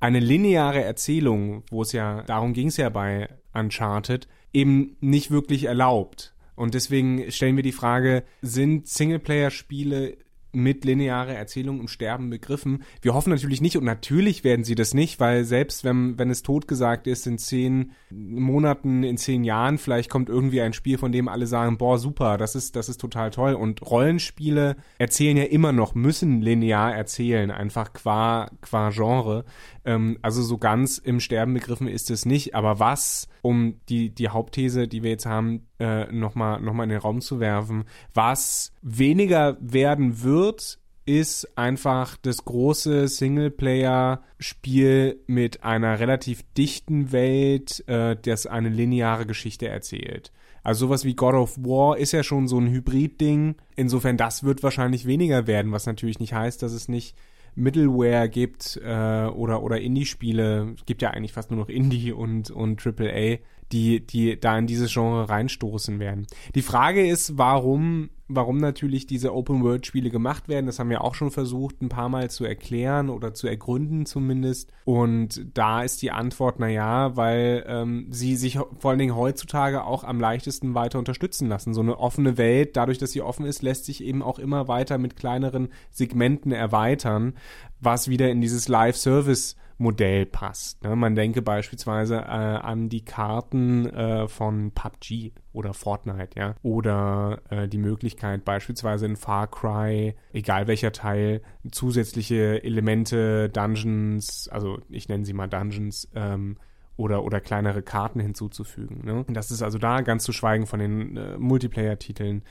eine 0.00 0.18
lineare 0.18 0.82
Erzählung, 0.82 1.62
wo 1.70 1.82
es 1.82 1.92
ja, 1.92 2.22
darum 2.22 2.54
ging 2.54 2.68
es 2.68 2.78
ja 2.78 2.88
bei 2.88 3.28
Uncharted, 3.52 4.28
eben 4.54 4.96
nicht 5.00 5.30
wirklich 5.30 5.64
erlaubt. 5.64 6.34
Und 6.54 6.72
deswegen 6.72 7.30
stellen 7.30 7.56
wir 7.56 7.62
die 7.62 7.70
Frage, 7.70 8.24
sind 8.40 8.88
Singleplayer-Spiele 8.88 10.16
mit 10.52 10.84
lineare 10.84 11.34
Erzählung 11.34 11.80
im 11.80 11.88
Sterben 11.88 12.30
begriffen. 12.30 12.82
Wir 13.00 13.14
hoffen 13.14 13.30
natürlich 13.30 13.60
nicht 13.60 13.76
und 13.76 13.84
natürlich 13.84 14.44
werden 14.44 14.64
sie 14.64 14.74
das 14.74 14.94
nicht, 14.94 15.20
weil 15.20 15.44
selbst 15.44 15.84
wenn, 15.84 16.18
wenn 16.18 16.30
es 16.30 16.42
totgesagt 16.42 17.06
ist, 17.06 17.26
in 17.26 17.38
zehn 17.38 17.92
Monaten, 18.10 19.02
in 19.02 19.16
zehn 19.16 19.44
Jahren, 19.44 19.78
vielleicht 19.78 20.10
kommt 20.10 20.28
irgendwie 20.28 20.60
ein 20.60 20.72
Spiel, 20.72 20.98
von 20.98 21.12
dem 21.12 21.28
alle 21.28 21.46
sagen, 21.46 21.78
boah, 21.78 21.98
super, 21.98 22.36
das 22.36 22.54
ist, 22.54 22.76
das 22.76 22.88
ist 22.88 23.00
total 23.00 23.30
toll. 23.30 23.54
Und 23.54 23.82
Rollenspiele 23.82 24.76
erzählen 24.98 25.36
ja 25.36 25.44
immer 25.44 25.72
noch, 25.72 25.94
müssen 25.94 26.40
linear 26.40 26.94
erzählen, 26.94 27.50
einfach 27.50 27.92
qua, 27.92 28.50
qua 28.60 28.90
Genre. 28.90 29.44
Ähm, 29.84 30.18
also 30.22 30.42
so 30.42 30.58
ganz 30.58 30.98
im 30.98 31.20
Sterben 31.20 31.54
begriffen 31.54 31.88
ist 31.88 32.10
es 32.10 32.26
nicht. 32.26 32.54
Aber 32.54 32.78
was, 32.78 33.28
um 33.42 33.80
die, 33.88 34.14
die 34.14 34.28
Hauptthese, 34.28 34.88
die 34.88 35.02
wir 35.02 35.10
jetzt 35.10 35.26
haben, 35.26 35.66
äh, 35.82 36.12
nochmal 36.12 36.60
noch 36.60 36.74
mal 36.74 36.84
in 36.84 36.90
den 36.90 37.00
Raum 37.00 37.20
zu 37.20 37.40
werfen, 37.40 37.84
was 38.14 38.72
weniger 38.82 39.56
werden 39.60 40.22
wird, 40.22 40.78
ist 41.04 41.58
einfach 41.58 42.16
das 42.16 42.44
große 42.44 43.08
Singleplayer-Spiel 43.08 45.20
mit 45.26 45.64
einer 45.64 45.98
relativ 45.98 46.44
dichten 46.56 47.10
Welt, 47.10 47.82
äh, 47.88 48.16
das 48.20 48.46
eine 48.46 48.68
lineare 48.68 49.26
Geschichte 49.26 49.66
erzählt. 49.66 50.30
Also 50.62 50.86
sowas 50.86 51.04
wie 51.04 51.14
God 51.14 51.34
of 51.34 51.58
War 51.58 51.98
ist 51.98 52.12
ja 52.12 52.22
schon 52.22 52.46
so 52.46 52.60
ein 52.60 52.70
Hybrid-Ding. 52.70 53.56
Insofern, 53.74 54.16
das 54.16 54.44
wird 54.44 54.62
wahrscheinlich 54.62 55.06
weniger 55.06 55.48
werden, 55.48 55.72
was 55.72 55.86
natürlich 55.86 56.20
nicht 56.20 56.34
heißt, 56.34 56.62
dass 56.62 56.72
es 56.72 56.88
nicht 56.88 57.16
Middleware 57.54 58.28
gibt 58.28 58.80
äh, 58.82 59.26
oder 59.26 59.62
oder 59.62 59.80
Indie-Spiele, 59.80 60.74
es 60.76 60.86
gibt 60.86 61.02
ja 61.02 61.10
eigentlich 61.10 61.32
fast 61.32 61.50
nur 61.50 61.60
noch 61.60 61.68
Indie 61.68 62.12
und 62.12 62.50
und 62.50 62.84
AAA, 62.84 63.38
die 63.72 64.06
die 64.06 64.38
da 64.38 64.58
in 64.58 64.66
dieses 64.66 64.92
Genre 64.92 65.28
reinstoßen 65.28 65.98
werden. 65.98 66.26
Die 66.54 66.62
Frage 66.62 67.06
ist, 67.06 67.38
warum 67.38 68.10
warum 68.34 68.58
natürlich 68.58 69.06
diese 69.06 69.34
Open-World-Spiele 69.34 70.10
gemacht 70.10 70.48
werden. 70.48 70.66
Das 70.66 70.78
haben 70.78 70.90
wir 70.90 71.02
auch 71.02 71.14
schon 71.14 71.30
versucht, 71.30 71.82
ein 71.82 71.88
paar 71.88 72.08
Mal 72.08 72.30
zu 72.30 72.44
erklären 72.44 73.10
oder 73.10 73.34
zu 73.34 73.46
ergründen 73.46 74.06
zumindest. 74.06 74.72
Und 74.84 75.44
da 75.54 75.82
ist 75.82 76.02
die 76.02 76.10
Antwort, 76.10 76.58
naja, 76.58 77.16
weil 77.16 77.64
ähm, 77.66 78.06
sie 78.10 78.36
sich 78.36 78.58
vor 78.78 78.90
allen 78.90 78.98
Dingen 78.98 79.16
heutzutage 79.16 79.84
auch 79.84 80.04
am 80.04 80.20
leichtesten 80.20 80.74
weiter 80.74 80.98
unterstützen 80.98 81.48
lassen. 81.48 81.74
So 81.74 81.80
eine 81.80 81.98
offene 81.98 82.38
Welt, 82.38 82.76
dadurch, 82.76 82.98
dass 82.98 83.12
sie 83.12 83.22
offen 83.22 83.46
ist, 83.46 83.62
lässt 83.62 83.84
sich 83.84 84.02
eben 84.02 84.22
auch 84.22 84.38
immer 84.38 84.68
weiter 84.68 84.98
mit 84.98 85.16
kleineren 85.16 85.68
Segmenten 85.90 86.52
erweitern, 86.52 87.34
was 87.82 88.08
wieder 88.08 88.30
in 88.30 88.40
dieses 88.40 88.68
Live-Service 88.68 89.56
Modell 89.78 90.26
passt. 90.26 90.82
Ne? 90.84 90.94
Man 90.94 91.14
denke 91.14 91.42
beispielsweise 91.42 92.16
äh, 92.16 92.20
an 92.20 92.88
die 92.88 93.04
Karten 93.04 93.86
äh, 93.86 94.28
von 94.28 94.70
PUBG 94.70 95.32
oder 95.52 95.74
Fortnite, 95.74 96.38
ja, 96.38 96.54
oder 96.62 97.42
äh, 97.50 97.68
die 97.68 97.78
Möglichkeit 97.78 98.44
beispielsweise 98.44 99.06
in 99.06 99.16
Far 99.16 99.48
Cry, 99.48 100.14
egal 100.32 100.68
welcher 100.68 100.92
Teil, 100.92 101.42
zusätzliche 101.70 102.62
Elemente, 102.62 103.48
Dungeons, 103.48 104.48
also 104.48 104.78
ich 104.88 105.08
nenne 105.08 105.24
sie 105.24 105.32
mal 105.32 105.48
Dungeons, 105.48 106.08
ähm, 106.14 106.56
oder, 106.96 107.24
oder 107.24 107.40
kleinere 107.40 107.82
Karten 107.82 108.20
hinzuzufügen. 108.20 109.04
Ne? 109.04 109.24
Das 109.28 109.50
ist 109.50 109.62
also 109.62 109.78
da, 109.78 110.02
ganz 110.02 110.24
zu 110.24 110.32
schweigen 110.32 110.66
von 110.66 110.78
den 110.78 111.16
äh, 111.16 111.38
Multiplayer-Titeln, 111.38 112.42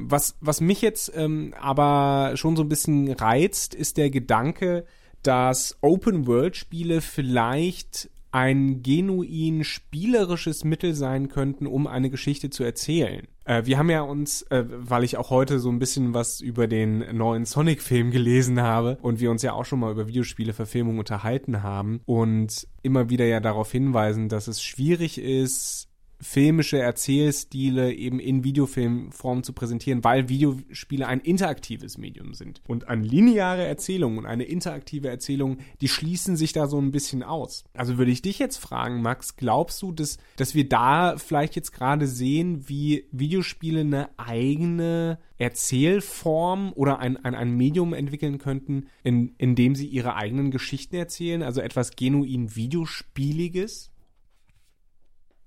was, 0.00 0.36
was 0.40 0.60
mich 0.60 0.82
jetzt 0.82 1.12
ähm, 1.14 1.54
aber 1.60 2.32
schon 2.36 2.56
so 2.56 2.62
ein 2.62 2.68
bisschen 2.68 3.12
reizt, 3.12 3.74
ist 3.74 3.96
der 3.96 4.10
Gedanke, 4.10 4.84
dass 5.22 5.76
Open-World-Spiele 5.80 7.00
vielleicht 7.00 8.10
ein 8.32 8.82
genuin 8.82 9.62
spielerisches 9.62 10.64
Mittel 10.64 10.94
sein 10.94 11.28
könnten, 11.28 11.66
um 11.66 11.86
eine 11.86 12.08
Geschichte 12.08 12.48
zu 12.48 12.64
erzählen. 12.64 13.28
Äh, 13.44 13.66
wir 13.66 13.76
haben 13.76 13.90
ja 13.90 14.00
uns, 14.00 14.42
äh, 14.42 14.64
weil 14.66 15.04
ich 15.04 15.18
auch 15.18 15.28
heute 15.30 15.58
so 15.58 15.68
ein 15.68 15.78
bisschen 15.78 16.14
was 16.14 16.40
über 16.40 16.66
den 16.66 17.16
neuen 17.16 17.44
Sonic-Film 17.44 18.10
gelesen 18.10 18.62
habe 18.62 18.98
und 19.02 19.20
wir 19.20 19.30
uns 19.30 19.42
ja 19.42 19.52
auch 19.52 19.66
schon 19.66 19.80
mal 19.80 19.92
über 19.92 20.08
Videospiele-Verfilmung 20.08 20.98
unterhalten 20.98 21.62
haben 21.62 22.00
und 22.06 22.66
immer 22.82 23.10
wieder 23.10 23.26
ja 23.26 23.40
darauf 23.40 23.70
hinweisen, 23.70 24.30
dass 24.30 24.48
es 24.48 24.62
schwierig 24.62 25.18
ist, 25.18 25.88
filmische 26.22 26.78
Erzählstile 26.78 27.92
eben 27.92 28.20
in 28.20 28.44
Videofilmform 28.44 29.42
zu 29.42 29.52
präsentieren, 29.52 30.04
weil 30.04 30.28
Videospiele 30.28 31.06
ein 31.06 31.20
interaktives 31.20 31.98
Medium 31.98 32.32
sind. 32.34 32.62
Und 32.68 32.86
eine 32.88 33.02
lineare 33.02 33.64
Erzählung 33.64 34.18
und 34.18 34.26
eine 34.26 34.44
interaktive 34.44 35.08
Erzählung, 35.08 35.58
die 35.80 35.88
schließen 35.88 36.36
sich 36.36 36.52
da 36.52 36.68
so 36.68 36.78
ein 36.80 36.92
bisschen 36.92 37.24
aus. 37.24 37.64
Also 37.74 37.98
würde 37.98 38.12
ich 38.12 38.22
dich 38.22 38.38
jetzt 38.38 38.58
fragen, 38.58 39.02
Max, 39.02 39.36
glaubst 39.36 39.82
du, 39.82 39.90
dass, 39.90 40.18
dass 40.36 40.54
wir 40.54 40.68
da 40.68 41.16
vielleicht 41.18 41.56
jetzt 41.56 41.72
gerade 41.72 42.06
sehen, 42.06 42.68
wie 42.68 43.04
Videospiele 43.10 43.80
eine 43.80 44.10
eigene 44.16 45.18
Erzählform 45.38 46.72
oder 46.74 47.00
ein, 47.00 47.16
ein, 47.24 47.34
ein 47.34 47.56
Medium 47.56 47.94
entwickeln 47.94 48.38
könnten, 48.38 48.86
in, 49.02 49.34
in 49.38 49.56
dem 49.56 49.74
sie 49.74 49.88
ihre 49.88 50.14
eigenen 50.14 50.52
Geschichten 50.52 50.94
erzählen, 50.94 51.42
also 51.42 51.60
etwas 51.60 51.96
genuin 51.96 52.54
Videospieliges? 52.54 53.90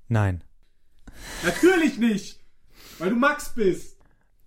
Nein. 0.07 0.43
Natürlich 1.43 1.97
nicht, 1.97 2.39
weil 2.99 3.09
du 3.09 3.15
Max 3.15 3.53
bist. 3.55 3.95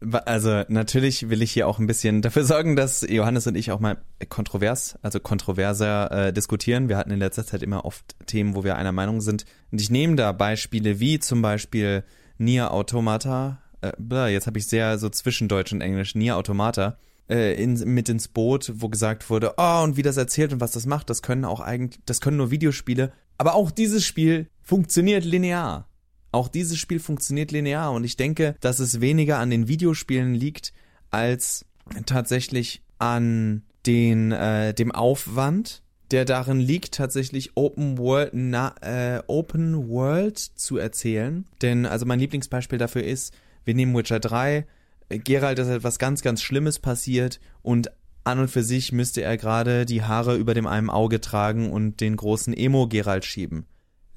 Also 0.00 0.62
natürlich 0.68 1.28
will 1.28 1.42
ich 1.42 1.50
hier 1.50 1.66
auch 1.66 1.80
ein 1.80 1.88
bisschen 1.88 2.22
dafür 2.22 2.44
sorgen, 2.44 2.76
dass 2.76 3.04
Johannes 3.08 3.48
und 3.48 3.56
ich 3.56 3.72
auch 3.72 3.80
mal 3.80 3.98
kontrovers, 4.28 4.96
also 5.02 5.18
kontroverser 5.18 6.28
äh, 6.28 6.32
diskutieren. 6.32 6.88
Wir 6.88 6.96
hatten 6.96 7.10
in 7.10 7.18
letzter 7.18 7.44
Zeit 7.44 7.64
immer 7.64 7.84
oft 7.84 8.14
Themen, 8.26 8.54
wo 8.54 8.62
wir 8.62 8.76
einer 8.76 8.92
Meinung 8.92 9.20
sind. 9.20 9.44
Und 9.72 9.80
ich 9.80 9.90
nehme 9.90 10.14
da 10.14 10.30
Beispiele 10.30 11.00
wie 11.00 11.18
zum 11.18 11.42
Beispiel 11.42 12.04
Nier 12.38 12.72
Automata. 12.72 13.60
Äh, 13.82 14.32
jetzt 14.32 14.46
habe 14.46 14.58
ich 14.58 14.68
sehr 14.68 14.98
so 14.98 15.08
zwischendeutsch 15.08 15.72
und 15.72 15.80
Englisch. 15.80 16.14
Nier 16.14 16.36
Automata 16.36 16.96
äh, 17.28 17.60
in, 17.60 17.74
mit 17.92 18.08
ins 18.08 18.28
Boot, 18.28 18.72
wo 18.76 18.88
gesagt 18.88 19.28
wurde, 19.30 19.54
oh, 19.56 19.82
und 19.82 19.96
wie 19.96 20.02
das 20.02 20.16
erzählt 20.16 20.52
und 20.52 20.60
was 20.60 20.72
das 20.72 20.86
macht, 20.86 21.10
das 21.10 21.22
können 21.22 21.44
auch 21.44 21.60
eigentlich, 21.60 22.00
das 22.06 22.20
können 22.20 22.36
nur 22.36 22.52
Videospiele. 22.52 23.12
Aber 23.36 23.54
auch 23.54 23.72
dieses 23.72 24.06
Spiel 24.06 24.48
funktioniert 24.62 25.24
linear. 25.24 25.87
Auch 26.38 26.46
dieses 26.46 26.78
Spiel 26.78 27.00
funktioniert 27.00 27.50
linear 27.50 27.90
und 27.90 28.04
ich 28.04 28.16
denke, 28.16 28.54
dass 28.60 28.78
es 28.78 29.00
weniger 29.00 29.38
an 29.38 29.50
den 29.50 29.66
Videospielen 29.66 30.36
liegt 30.36 30.72
als 31.10 31.66
tatsächlich 32.06 32.80
an 32.98 33.64
den 33.86 34.30
äh, 34.30 34.72
dem 34.72 34.92
Aufwand, 34.92 35.82
der 36.12 36.24
darin 36.24 36.60
liegt, 36.60 36.94
tatsächlich 36.94 37.56
Open 37.56 37.98
World 37.98 38.30
na, 38.34 38.72
äh, 38.82 39.20
Open 39.26 39.88
World 39.88 40.38
zu 40.38 40.76
erzählen. 40.76 41.44
Denn 41.60 41.86
also 41.86 42.06
mein 42.06 42.20
Lieblingsbeispiel 42.20 42.78
dafür 42.78 43.02
ist, 43.02 43.34
wir 43.64 43.74
nehmen 43.74 43.96
Witcher 43.96 44.20
3, 44.20 44.64
Geralt 45.08 45.58
ist 45.58 45.66
etwas 45.66 45.98
ganz 45.98 46.22
ganz 46.22 46.40
Schlimmes 46.40 46.78
passiert 46.78 47.40
und 47.62 47.90
an 48.22 48.38
und 48.38 48.48
für 48.48 48.62
sich 48.62 48.92
müsste 48.92 49.22
er 49.22 49.36
gerade 49.38 49.86
die 49.86 50.04
Haare 50.04 50.36
über 50.36 50.54
dem 50.54 50.68
einen 50.68 50.88
Auge 50.88 51.20
tragen 51.20 51.72
und 51.72 52.00
den 52.00 52.14
großen 52.14 52.54
Emo 52.54 52.86
Geralt 52.86 53.24
schieben 53.24 53.66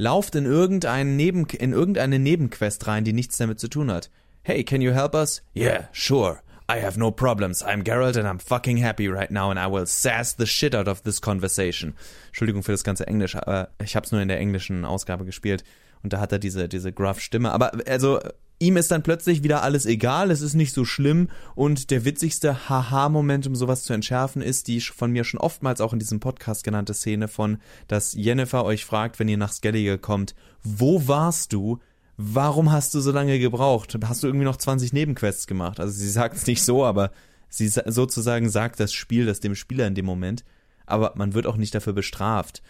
lauft 0.01 0.35
in 0.35 0.45
irgendeinen 0.45 1.15
Neben 1.15 1.45
in 1.45 1.73
irgendeine 1.73 2.17
Nebenquest 2.17 2.87
rein, 2.87 3.03
die 3.03 3.13
nichts 3.13 3.37
damit 3.37 3.59
zu 3.59 3.67
tun 3.67 3.91
hat. 3.91 4.09
Hey, 4.41 4.63
can 4.63 4.81
you 4.81 4.93
help 4.93 5.13
us? 5.13 5.43
Yeah, 5.55 5.89
sure. 5.91 6.41
I 6.67 6.79
have 6.83 6.97
no 6.97 7.11
problems. 7.11 7.61
I'm 7.61 7.83
Geralt 7.83 8.17
and 8.17 8.27
I'm 8.27 8.39
fucking 8.39 8.77
happy 8.77 9.07
right 9.07 9.29
now 9.29 9.51
and 9.51 9.59
I 9.59 9.67
will 9.67 9.85
sass 9.85 10.33
the 10.33 10.47
shit 10.47 10.73
out 10.73 10.87
of 10.87 11.03
this 11.03 11.21
conversation. 11.21 11.93
Entschuldigung 12.29 12.63
für 12.63 12.71
das 12.71 12.83
ganze 12.83 13.05
Englisch, 13.05 13.35
aber 13.35 13.69
ich 13.83 13.95
habe 13.95 14.05
es 14.05 14.11
nur 14.11 14.21
in 14.21 14.27
der 14.27 14.39
englischen 14.39 14.85
Ausgabe 14.85 15.23
gespielt 15.23 15.63
und 16.01 16.13
da 16.13 16.19
hat 16.19 16.31
er 16.31 16.39
diese 16.39 16.67
diese 16.67 16.91
gruff 16.91 17.19
Stimme, 17.19 17.51
aber 17.51 17.71
also 17.85 18.19
ihm 18.61 18.77
ist 18.77 18.91
dann 18.91 19.03
plötzlich 19.03 19.43
wieder 19.43 19.63
alles 19.63 19.85
egal, 19.85 20.31
es 20.31 20.41
ist 20.41 20.53
nicht 20.53 20.73
so 20.73 20.85
schlimm 20.85 21.29
und 21.55 21.89
der 21.89 22.05
witzigste 22.05 22.69
Haha-Moment, 22.69 23.47
um 23.47 23.55
sowas 23.55 23.83
zu 23.83 23.93
entschärfen, 23.93 24.41
ist 24.41 24.67
die 24.67 24.79
von 24.79 25.11
mir 25.11 25.23
schon 25.23 25.39
oftmals 25.39 25.81
auch 25.81 25.93
in 25.93 25.99
diesem 25.99 26.19
Podcast 26.19 26.63
genannte 26.63 26.93
Szene 26.93 27.27
von, 27.27 27.57
dass 27.87 28.13
Jennifer 28.13 28.63
euch 28.63 28.85
fragt, 28.85 29.19
wenn 29.19 29.27
ihr 29.27 29.37
nach 29.37 29.51
Skellige 29.51 29.97
kommt, 29.97 30.35
wo 30.63 31.07
warst 31.07 31.53
du? 31.53 31.79
Warum 32.17 32.71
hast 32.71 32.93
du 32.93 32.99
so 32.99 33.11
lange 33.11 33.39
gebraucht? 33.39 33.97
Hast 34.05 34.21
du 34.21 34.27
irgendwie 34.27 34.45
noch 34.45 34.57
20 34.57 34.93
Nebenquests 34.93 35.47
gemacht? 35.47 35.79
Also 35.79 35.93
sie 35.93 36.09
sagt 36.09 36.37
es 36.37 36.45
nicht 36.45 36.61
so, 36.63 36.85
aber 36.85 37.11
sie 37.49 37.67
sozusagen 37.67 38.49
sagt 38.49 38.79
das 38.79 38.93
Spiel 38.93 39.25
das 39.25 39.39
dem 39.39 39.55
Spieler 39.55 39.87
in 39.87 39.95
dem 39.95 40.05
Moment. 40.05 40.43
Aber 40.85 41.13
man 41.15 41.33
wird 41.33 41.47
auch 41.47 41.57
nicht 41.57 41.73
dafür 41.73 41.93
bestraft 41.93 42.61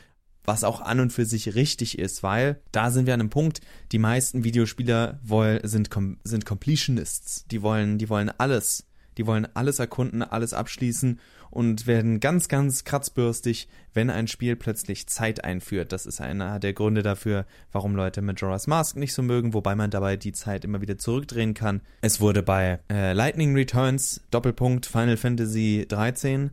was 0.43 0.63
auch 0.63 0.81
an 0.81 0.99
und 0.99 1.13
für 1.13 1.25
sich 1.25 1.55
richtig 1.55 1.99
ist, 1.99 2.23
weil 2.23 2.61
da 2.71 2.91
sind 2.91 3.05
wir 3.05 3.13
an 3.13 3.19
einem 3.19 3.29
Punkt, 3.29 3.61
die 3.91 3.99
meisten 3.99 4.43
Videospieler 4.43 5.19
wollen, 5.23 5.59
sind, 5.63 5.89
sind 6.23 6.45
Completionists, 6.45 7.45
die 7.47 7.61
wollen, 7.61 7.97
die 7.97 8.09
wollen 8.09 8.31
alles, 8.37 8.85
die 9.17 9.27
wollen 9.27 9.47
alles 9.53 9.79
erkunden, 9.79 10.23
alles 10.23 10.53
abschließen 10.53 11.19
und 11.51 11.85
werden 11.85 12.19
ganz, 12.19 12.47
ganz 12.47 12.85
kratzbürstig, 12.85 13.67
wenn 13.93 14.09
ein 14.09 14.27
Spiel 14.27 14.55
plötzlich 14.55 15.07
Zeit 15.07 15.43
einführt. 15.43 15.91
Das 15.91 16.05
ist 16.05 16.21
einer 16.21 16.59
der 16.59 16.73
Gründe 16.73 17.03
dafür, 17.03 17.45
warum 17.71 17.95
Leute 17.95 18.21
Majora's 18.21 18.67
Mask 18.67 18.95
nicht 18.95 19.13
so 19.13 19.21
mögen, 19.21 19.53
wobei 19.53 19.75
man 19.75 19.91
dabei 19.91 20.15
die 20.15 20.31
Zeit 20.31 20.63
immer 20.63 20.81
wieder 20.81 20.97
zurückdrehen 20.97 21.53
kann. 21.53 21.81
Es 22.01 22.21
wurde 22.21 22.41
bei 22.41 22.79
äh, 22.89 23.13
Lightning 23.13 23.53
Returns, 23.53 24.21
Doppelpunkt 24.31 24.85
Final 24.85 25.17
Fantasy 25.17 25.85
13 25.87 26.51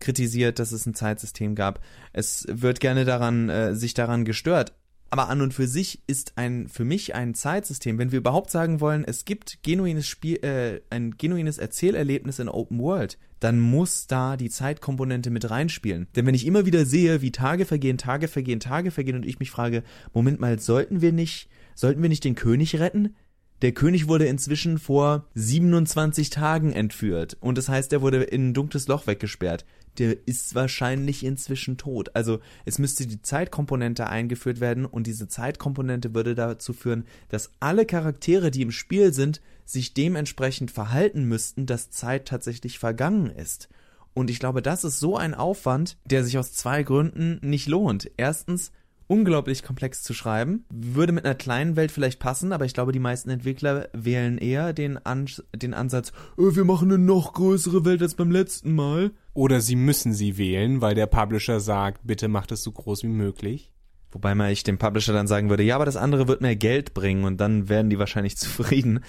kritisiert, 0.00 0.58
dass 0.58 0.72
es 0.72 0.86
ein 0.86 0.94
Zeitsystem 0.94 1.54
gab. 1.54 1.80
Es 2.12 2.46
wird 2.48 2.80
gerne 2.80 3.04
daran, 3.04 3.48
äh, 3.48 3.74
sich 3.74 3.94
daran 3.94 4.24
gestört. 4.24 4.72
Aber 5.12 5.28
an 5.28 5.42
und 5.42 5.52
für 5.52 5.66
sich 5.66 6.02
ist 6.06 6.34
ein, 6.36 6.68
für 6.68 6.84
mich 6.84 7.16
ein 7.16 7.34
Zeitsystem, 7.34 7.98
wenn 7.98 8.12
wir 8.12 8.20
überhaupt 8.20 8.50
sagen 8.50 8.80
wollen, 8.80 9.04
es 9.04 9.24
gibt 9.24 9.60
genuines 9.64 10.06
Spiel, 10.06 10.36
äh, 10.44 10.80
ein 10.88 11.16
genuines 11.18 11.58
Erzählerlebnis 11.58 12.38
in 12.38 12.48
Open 12.48 12.78
World, 12.78 13.18
dann 13.40 13.58
muss 13.58 14.06
da 14.06 14.36
die 14.36 14.50
Zeitkomponente 14.50 15.30
mit 15.30 15.50
reinspielen. 15.50 16.06
Denn 16.14 16.26
wenn 16.26 16.34
ich 16.34 16.46
immer 16.46 16.64
wieder 16.64 16.86
sehe, 16.86 17.22
wie 17.22 17.32
Tage 17.32 17.66
vergehen, 17.66 17.98
Tage 17.98 18.28
vergehen, 18.28 18.60
Tage 18.60 18.92
vergehen 18.92 19.16
und 19.16 19.26
ich 19.26 19.40
mich 19.40 19.50
frage, 19.50 19.82
Moment 20.12 20.38
mal, 20.38 20.60
sollten 20.60 21.00
wir 21.00 21.12
nicht, 21.12 21.48
sollten 21.74 22.02
wir 22.02 22.08
nicht 22.08 22.24
den 22.24 22.36
König 22.36 22.78
retten? 22.78 23.16
Der 23.62 23.72
König 23.72 24.08
wurde 24.08 24.26
inzwischen 24.26 24.78
vor 24.78 25.26
27 25.34 26.30
Tagen 26.30 26.72
entführt 26.72 27.36
und 27.40 27.58
das 27.58 27.68
heißt, 27.68 27.92
er 27.92 28.00
wurde 28.00 28.22
in 28.22 28.50
ein 28.50 28.54
dunkles 28.54 28.88
Loch 28.88 29.06
weggesperrt 29.06 29.66
der 29.98 30.16
ist 30.26 30.54
wahrscheinlich 30.54 31.24
inzwischen 31.24 31.76
tot. 31.76 32.14
Also 32.14 32.40
es 32.64 32.78
müsste 32.78 33.06
die 33.06 33.22
Zeitkomponente 33.22 34.08
eingeführt 34.08 34.60
werden 34.60 34.86
und 34.86 35.06
diese 35.06 35.28
Zeitkomponente 35.28 36.14
würde 36.14 36.34
dazu 36.34 36.72
führen, 36.72 37.04
dass 37.28 37.50
alle 37.60 37.86
Charaktere, 37.86 38.50
die 38.50 38.62
im 38.62 38.70
Spiel 38.70 39.12
sind, 39.12 39.40
sich 39.64 39.94
dementsprechend 39.94 40.70
verhalten 40.70 41.24
müssten, 41.24 41.66
dass 41.66 41.90
Zeit 41.90 42.26
tatsächlich 42.26 42.78
vergangen 42.78 43.30
ist. 43.30 43.68
Und 44.14 44.30
ich 44.30 44.40
glaube, 44.40 44.62
das 44.62 44.84
ist 44.84 44.98
so 44.98 45.16
ein 45.16 45.34
Aufwand, 45.34 45.96
der 46.04 46.24
sich 46.24 46.36
aus 46.38 46.52
zwei 46.52 46.82
Gründen 46.82 47.38
nicht 47.42 47.68
lohnt. 47.68 48.10
Erstens, 48.16 48.72
unglaublich 49.10 49.64
komplex 49.64 50.04
zu 50.04 50.14
schreiben. 50.14 50.64
Würde 50.70 51.12
mit 51.12 51.24
einer 51.24 51.34
kleinen 51.34 51.74
Welt 51.74 51.90
vielleicht 51.90 52.20
passen, 52.20 52.52
aber 52.52 52.64
ich 52.64 52.74
glaube, 52.74 52.92
die 52.92 53.00
meisten 53.00 53.28
Entwickler 53.28 53.88
wählen 53.92 54.38
eher 54.38 54.72
den, 54.72 55.04
An 55.04 55.26
den 55.54 55.74
Ansatz, 55.74 56.12
äh, 56.38 56.54
wir 56.54 56.64
machen 56.64 56.92
eine 56.92 57.02
noch 57.02 57.32
größere 57.32 57.84
Welt 57.84 58.02
als 58.02 58.14
beim 58.14 58.30
letzten 58.30 58.72
Mal. 58.72 59.10
Oder 59.32 59.60
sie 59.60 59.76
müssen 59.76 60.12
sie 60.12 60.38
wählen, 60.38 60.80
weil 60.80 60.94
der 60.94 61.06
Publisher 61.06 61.60
sagt, 61.60 62.00
bitte 62.04 62.28
macht 62.28 62.52
es 62.52 62.62
so 62.62 62.72
groß 62.72 63.04
wie 63.04 63.08
möglich. 63.08 63.72
Wobei 64.12 64.34
man 64.34 64.50
ich 64.50 64.64
dem 64.64 64.78
Publisher 64.78 65.12
dann 65.12 65.28
sagen 65.28 65.50
würde, 65.50 65.62
ja, 65.62 65.76
aber 65.76 65.84
das 65.84 65.96
andere 65.96 66.26
wird 66.26 66.40
mehr 66.40 66.56
Geld 66.56 66.94
bringen 66.94 67.24
und 67.24 67.40
dann 67.40 67.68
werden 67.68 67.90
die 67.90 67.98
wahrscheinlich 67.98 68.36
zufrieden. 68.38 69.00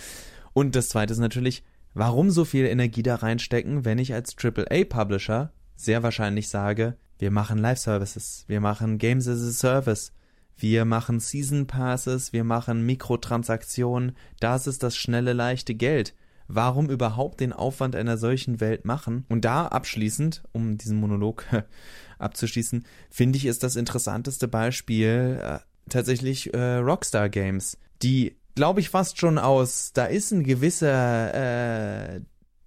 Und 0.54 0.76
das 0.76 0.90
zweite 0.90 1.14
ist 1.14 1.20
natürlich, 1.20 1.64
warum 1.94 2.30
so 2.30 2.46
viel 2.46 2.66
Energie 2.66 3.04
da 3.04 3.16
reinstecken, 3.16 3.84
wenn 3.84 3.98
ich 3.98 4.14
als 4.14 4.36
AAA-Publisher 4.38 5.52
sehr 5.76 6.04
wahrscheinlich 6.04 6.50
sage, 6.50 6.98
wir 7.18 7.32
machen 7.32 7.58
Live-Services, 7.58 8.46
wir 8.48 8.62
machen 8.62 8.98
Games 8.98 9.28
as 9.28 9.42
a 9.42 9.52
Service, 9.52 10.14
wir 10.56 10.86
machen 10.86 11.20
Season 11.20 11.66
Passes, 11.66 12.34
wir 12.34 12.44
machen 12.44 12.86
Mikrotransaktionen, 12.86 14.16
das 14.40 14.68
ist 14.68 14.84
das 14.84 14.96
schnelle, 14.96 15.34
leichte 15.34 15.74
Geld. 15.74 16.14
Warum 16.54 16.90
überhaupt 16.90 17.40
den 17.40 17.54
Aufwand 17.54 17.96
einer 17.96 18.18
solchen 18.18 18.60
Welt 18.60 18.84
machen? 18.84 19.26
Und 19.30 19.46
da 19.46 19.68
abschließend, 19.68 20.44
um 20.52 20.78
diesen 20.78 21.00
Monolog 21.00 21.46
abzuschließen, 22.20 22.86
finde 23.10 23.38
ich, 23.38 23.46
ist 23.46 23.64
das 23.64 23.78
interessanteste 23.78 24.50
Beispiel 24.50 25.40
äh, 25.42 25.60
tatsächlich 25.90 26.54
äh, 26.54 26.76
Rockstar 26.78 27.30
Games, 27.30 27.78
die, 28.02 28.36
glaube 28.56 28.82
ich, 28.82 28.90
fast 28.90 29.18
schon 29.18 29.38
aus, 29.38 29.94
da 29.94 30.06
ist 30.06 30.32
ein 30.32 30.44
gewisser, 30.44 32.16
äh, 32.16 32.22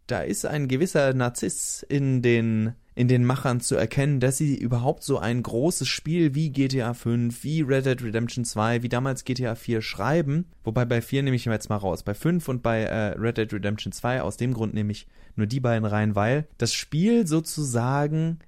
da 0.07 0.21
ist 0.21 0.47
ein 0.47 0.67
gewisser 0.69 1.13
Narziss 1.13 1.85
in 1.87 2.23
den 2.23 2.75
in 2.95 3.09
den 3.09 3.25
Machern 3.25 3.61
zu 3.61 3.75
erkennen, 3.75 4.21
dass 4.21 4.39
sie 4.39 4.57
überhaupt 4.57 5.03
so 5.03 5.19
ein 5.19 5.43
großes 5.43 5.89
Spiel 5.89 6.35
wie 6.35 6.51
GTA 6.51 6.95
5, 6.95 7.43
wie 7.43 7.63
Red 7.63 7.87
Dead 7.87 8.03
Redemption 8.03 8.45
2, 8.45 8.83
wie 8.83 8.89
damals 8.89 9.25
GTA 9.25 9.55
4 9.57 9.83
schreiben. 9.83 10.47
Wobei 10.63 10.85
bei 10.85 11.03
4 11.03 11.25
nehme 11.25 11.37
ich 11.37 11.45
jetzt 11.45 11.69
mal 11.69 11.77
raus. 11.77 12.03
Bei 12.03 12.15
5 12.15 12.49
und 12.49 12.63
bei 12.63 12.83
äh, 12.83 13.19
Red 13.19 13.39
Dead 13.39 13.53
Redemption 13.53 13.93
2, 13.93 14.23
aus 14.23 14.37
dem 14.37 14.55
Grund 14.55 14.75
nehme 14.75 14.93
ich 14.93 15.09
nur 15.37 15.47
die 15.47 15.61
beiden 15.61 15.85
rein, 15.85 16.15
weil 16.15 16.47
das 16.59 16.73
Spiel 16.73 17.27
sozusagen 17.27 18.39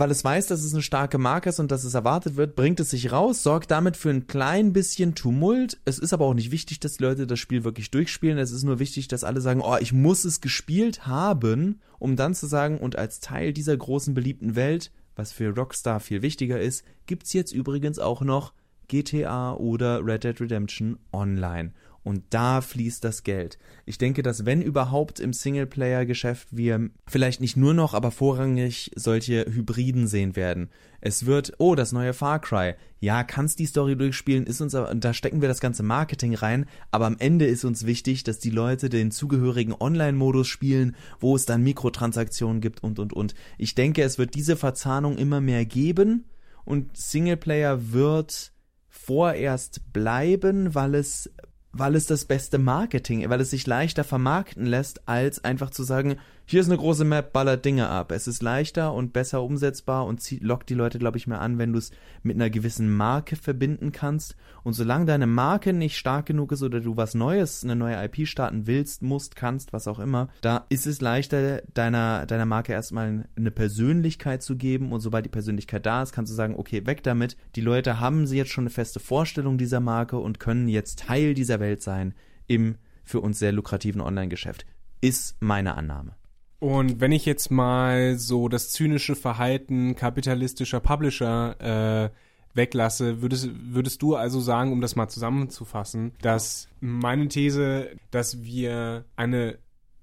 weil 0.00 0.10
es 0.10 0.24
weiß, 0.24 0.46
dass 0.46 0.64
es 0.64 0.72
eine 0.72 0.82
starke 0.82 1.18
Marke 1.18 1.50
ist 1.50 1.60
und 1.60 1.70
dass 1.70 1.84
es 1.84 1.92
erwartet 1.92 2.36
wird, 2.36 2.56
bringt 2.56 2.80
es 2.80 2.88
sich 2.88 3.12
raus, 3.12 3.42
sorgt 3.42 3.70
damit 3.70 3.98
für 3.98 4.08
ein 4.08 4.26
klein 4.26 4.72
bisschen 4.72 5.14
Tumult. 5.14 5.78
Es 5.84 5.98
ist 5.98 6.14
aber 6.14 6.24
auch 6.24 6.32
nicht 6.32 6.50
wichtig, 6.50 6.80
dass 6.80 6.96
die 6.96 7.02
Leute 7.02 7.26
das 7.26 7.38
Spiel 7.38 7.64
wirklich 7.64 7.90
durchspielen. 7.90 8.38
Es 8.38 8.50
ist 8.50 8.64
nur 8.64 8.78
wichtig, 8.78 9.08
dass 9.08 9.24
alle 9.24 9.42
sagen, 9.42 9.60
oh, 9.60 9.76
ich 9.78 9.92
muss 9.92 10.24
es 10.24 10.40
gespielt 10.40 11.06
haben, 11.06 11.80
um 11.98 12.16
dann 12.16 12.34
zu 12.34 12.46
sagen, 12.46 12.78
und 12.78 12.96
als 12.96 13.20
Teil 13.20 13.52
dieser 13.52 13.76
großen 13.76 14.14
beliebten 14.14 14.56
Welt, 14.56 14.90
was 15.16 15.32
für 15.32 15.54
Rockstar 15.54 16.00
viel 16.00 16.22
wichtiger 16.22 16.58
ist, 16.58 16.82
gibt's 17.04 17.34
jetzt 17.34 17.52
übrigens 17.52 17.98
auch 17.98 18.22
noch 18.22 18.54
GTA 18.88 19.52
oder 19.52 20.04
Red 20.04 20.24
Dead 20.24 20.40
Redemption 20.40 20.98
Online. 21.12 21.72
Und 22.02 22.22
da 22.30 22.62
fließt 22.62 23.04
das 23.04 23.24
Geld. 23.24 23.58
Ich 23.84 23.98
denke, 23.98 24.22
dass 24.22 24.46
wenn 24.46 24.62
überhaupt 24.62 25.20
im 25.20 25.34
Singleplayer-Geschäft 25.34 26.48
wir 26.50 26.88
vielleicht 27.06 27.42
nicht 27.42 27.58
nur 27.58 27.74
noch, 27.74 27.92
aber 27.92 28.10
vorrangig 28.10 28.90
solche 28.96 29.44
Hybriden 29.44 30.06
sehen 30.06 30.34
werden. 30.34 30.70
Es 31.02 31.26
wird, 31.26 31.52
oh, 31.58 31.74
das 31.74 31.92
neue 31.92 32.14
Far 32.14 32.40
Cry. 32.40 32.74
Ja, 33.00 33.22
kannst 33.22 33.58
die 33.58 33.66
Story 33.66 33.96
durchspielen, 33.96 34.46
ist 34.46 34.62
uns, 34.62 34.72
da 34.72 35.14
stecken 35.14 35.42
wir 35.42 35.48
das 35.48 35.60
ganze 35.60 35.82
Marketing 35.82 36.34
rein, 36.34 36.66
aber 36.90 37.06
am 37.06 37.16
Ende 37.18 37.46
ist 37.46 37.64
uns 37.64 37.84
wichtig, 37.84 38.24
dass 38.24 38.38
die 38.38 38.50
Leute 38.50 38.88
den 38.88 39.10
zugehörigen 39.10 39.74
Online-Modus 39.78 40.48
spielen, 40.48 40.96
wo 41.18 41.36
es 41.36 41.44
dann 41.44 41.62
Mikrotransaktionen 41.62 42.60
gibt 42.62 42.82
und, 42.82 42.98
und, 42.98 43.12
und. 43.12 43.34
Ich 43.58 43.74
denke, 43.74 44.02
es 44.02 44.18
wird 44.18 44.34
diese 44.34 44.56
Verzahnung 44.56 45.18
immer 45.18 45.40
mehr 45.40 45.66
geben 45.66 46.24
und 46.64 46.96
Singleplayer 46.96 47.92
wird 47.92 48.52
vorerst 48.88 49.92
bleiben, 49.92 50.74
weil 50.74 50.94
es 50.94 51.30
weil 51.72 51.94
es 51.94 52.06
das 52.06 52.24
beste 52.24 52.58
Marketing, 52.58 53.28
weil 53.28 53.40
es 53.40 53.50
sich 53.50 53.66
leichter 53.66 54.04
vermarkten 54.04 54.66
lässt, 54.66 55.08
als 55.08 55.44
einfach 55.44 55.70
zu 55.70 55.82
sagen, 55.84 56.16
hier 56.50 56.60
ist 56.60 56.66
eine 56.66 56.78
große 56.78 57.04
Map, 57.04 57.32
ballert 57.32 57.64
Dinge 57.64 57.88
ab. 57.88 58.10
Es 58.10 58.26
ist 58.26 58.42
leichter 58.42 58.92
und 58.92 59.12
besser 59.12 59.40
umsetzbar 59.40 60.04
und 60.04 60.20
zieht, 60.20 60.42
lockt 60.42 60.68
die 60.68 60.74
Leute, 60.74 60.98
glaube 60.98 61.16
ich, 61.16 61.28
mehr 61.28 61.40
an, 61.40 61.58
wenn 61.58 61.72
du 61.72 61.78
es 61.78 61.92
mit 62.24 62.34
einer 62.34 62.50
gewissen 62.50 62.90
Marke 62.92 63.36
verbinden 63.36 63.92
kannst. 63.92 64.34
Und 64.64 64.72
solange 64.72 65.04
deine 65.04 65.28
Marke 65.28 65.72
nicht 65.72 65.96
stark 65.96 66.26
genug 66.26 66.50
ist 66.50 66.64
oder 66.64 66.80
du 66.80 66.96
was 66.96 67.14
Neues, 67.14 67.62
eine 67.62 67.76
neue 67.76 68.04
IP 68.04 68.26
starten 68.26 68.66
willst, 68.66 69.00
musst, 69.00 69.36
kannst, 69.36 69.72
was 69.72 69.86
auch 69.86 70.00
immer, 70.00 70.28
da 70.40 70.66
ist 70.70 70.88
es 70.88 71.00
leichter, 71.00 71.62
deiner, 71.72 72.26
deiner 72.26 72.46
Marke 72.46 72.72
erstmal 72.72 73.28
eine 73.36 73.50
Persönlichkeit 73.52 74.42
zu 74.42 74.56
geben. 74.56 74.90
Und 74.90 75.02
sobald 75.02 75.26
die 75.26 75.30
Persönlichkeit 75.30 75.86
da 75.86 76.02
ist, 76.02 76.10
kannst 76.10 76.32
du 76.32 76.36
sagen, 76.36 76.56
okay, 76.56 76.84
weg 76.84 77.04
damit. 77.04 77.36
Die 77.54 77.60
Leute 77.60 78.00
haben 78.00 78.26
sie 78.26 78.38
jetzt 78.38 78.50
schon 78.50 78.64
eine 78.64 78.70
feste 78.70 78.98
Vorstellung 78.98 79.56
dieser 79.56 79.78
Marke 79.78 80.18
und 80.18 80.40
können 80.40 80.66
jetzt 80.66 80.98
Teil 80.98 81.34
dieser 81.34 81.60
Welt 81.60 81.80
sein 81.80 82.12
im 82.48 82.74
für 83.04 83.20
uns 83.20 83.38
sehr 83.38 83.52
lukrativen 83.52 84.00
Online-Geschäft. 84.00 84.66
Ist 85.00 85.36
meine 85.40 85.76
Annahme. 85.76 86.19
Und 86.60 87.00
wenn 87.00 87.10
ich 87.10 87.24
jetzt 87.24 87.50
mal 87.50 88.18
so 88.18 88.48
das 88.48 88.70
zynische 88.70 89.16
Verhalten 89.16 89.96
kapitalistischer 89.96 90.80
Publisher 90.80 91.56
äh, 91.58 92.10
weglasse, 92.54 93.22
würdest, 93.22 93.48
würdest 93.54 94.02
du 94.02 94.14
also 94.14 94.40
sagen, 94.40 94.70
um 94.70 94.82
das 94.82 94.94
mal 94.94 95.08
zusammenzufassen, 95.08 96.12
dass 96.20 96.68
meine 96.80 97.28
These, 97.28 97.90
dass 98.10 98.42
wir 98.44 99.06
eine 99.16 99.58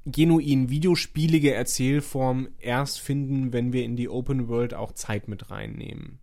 genuin 0.06 0.70
videospielige 0.70 1.54
Erzählform 1.54 2.48
erst 2.60 3.02
finden, 3.02 3.54
wenn 3.54 3.72
wir 3.72 3.84
in 3.84 3.96
die 3.96 4.10
Open 4.10 4.48
World 4.48 4.74
auch 4.74 4.94
Zeit 4.94 5.28
mit 5.28 5.52
reinnehmen. 5.52 6.20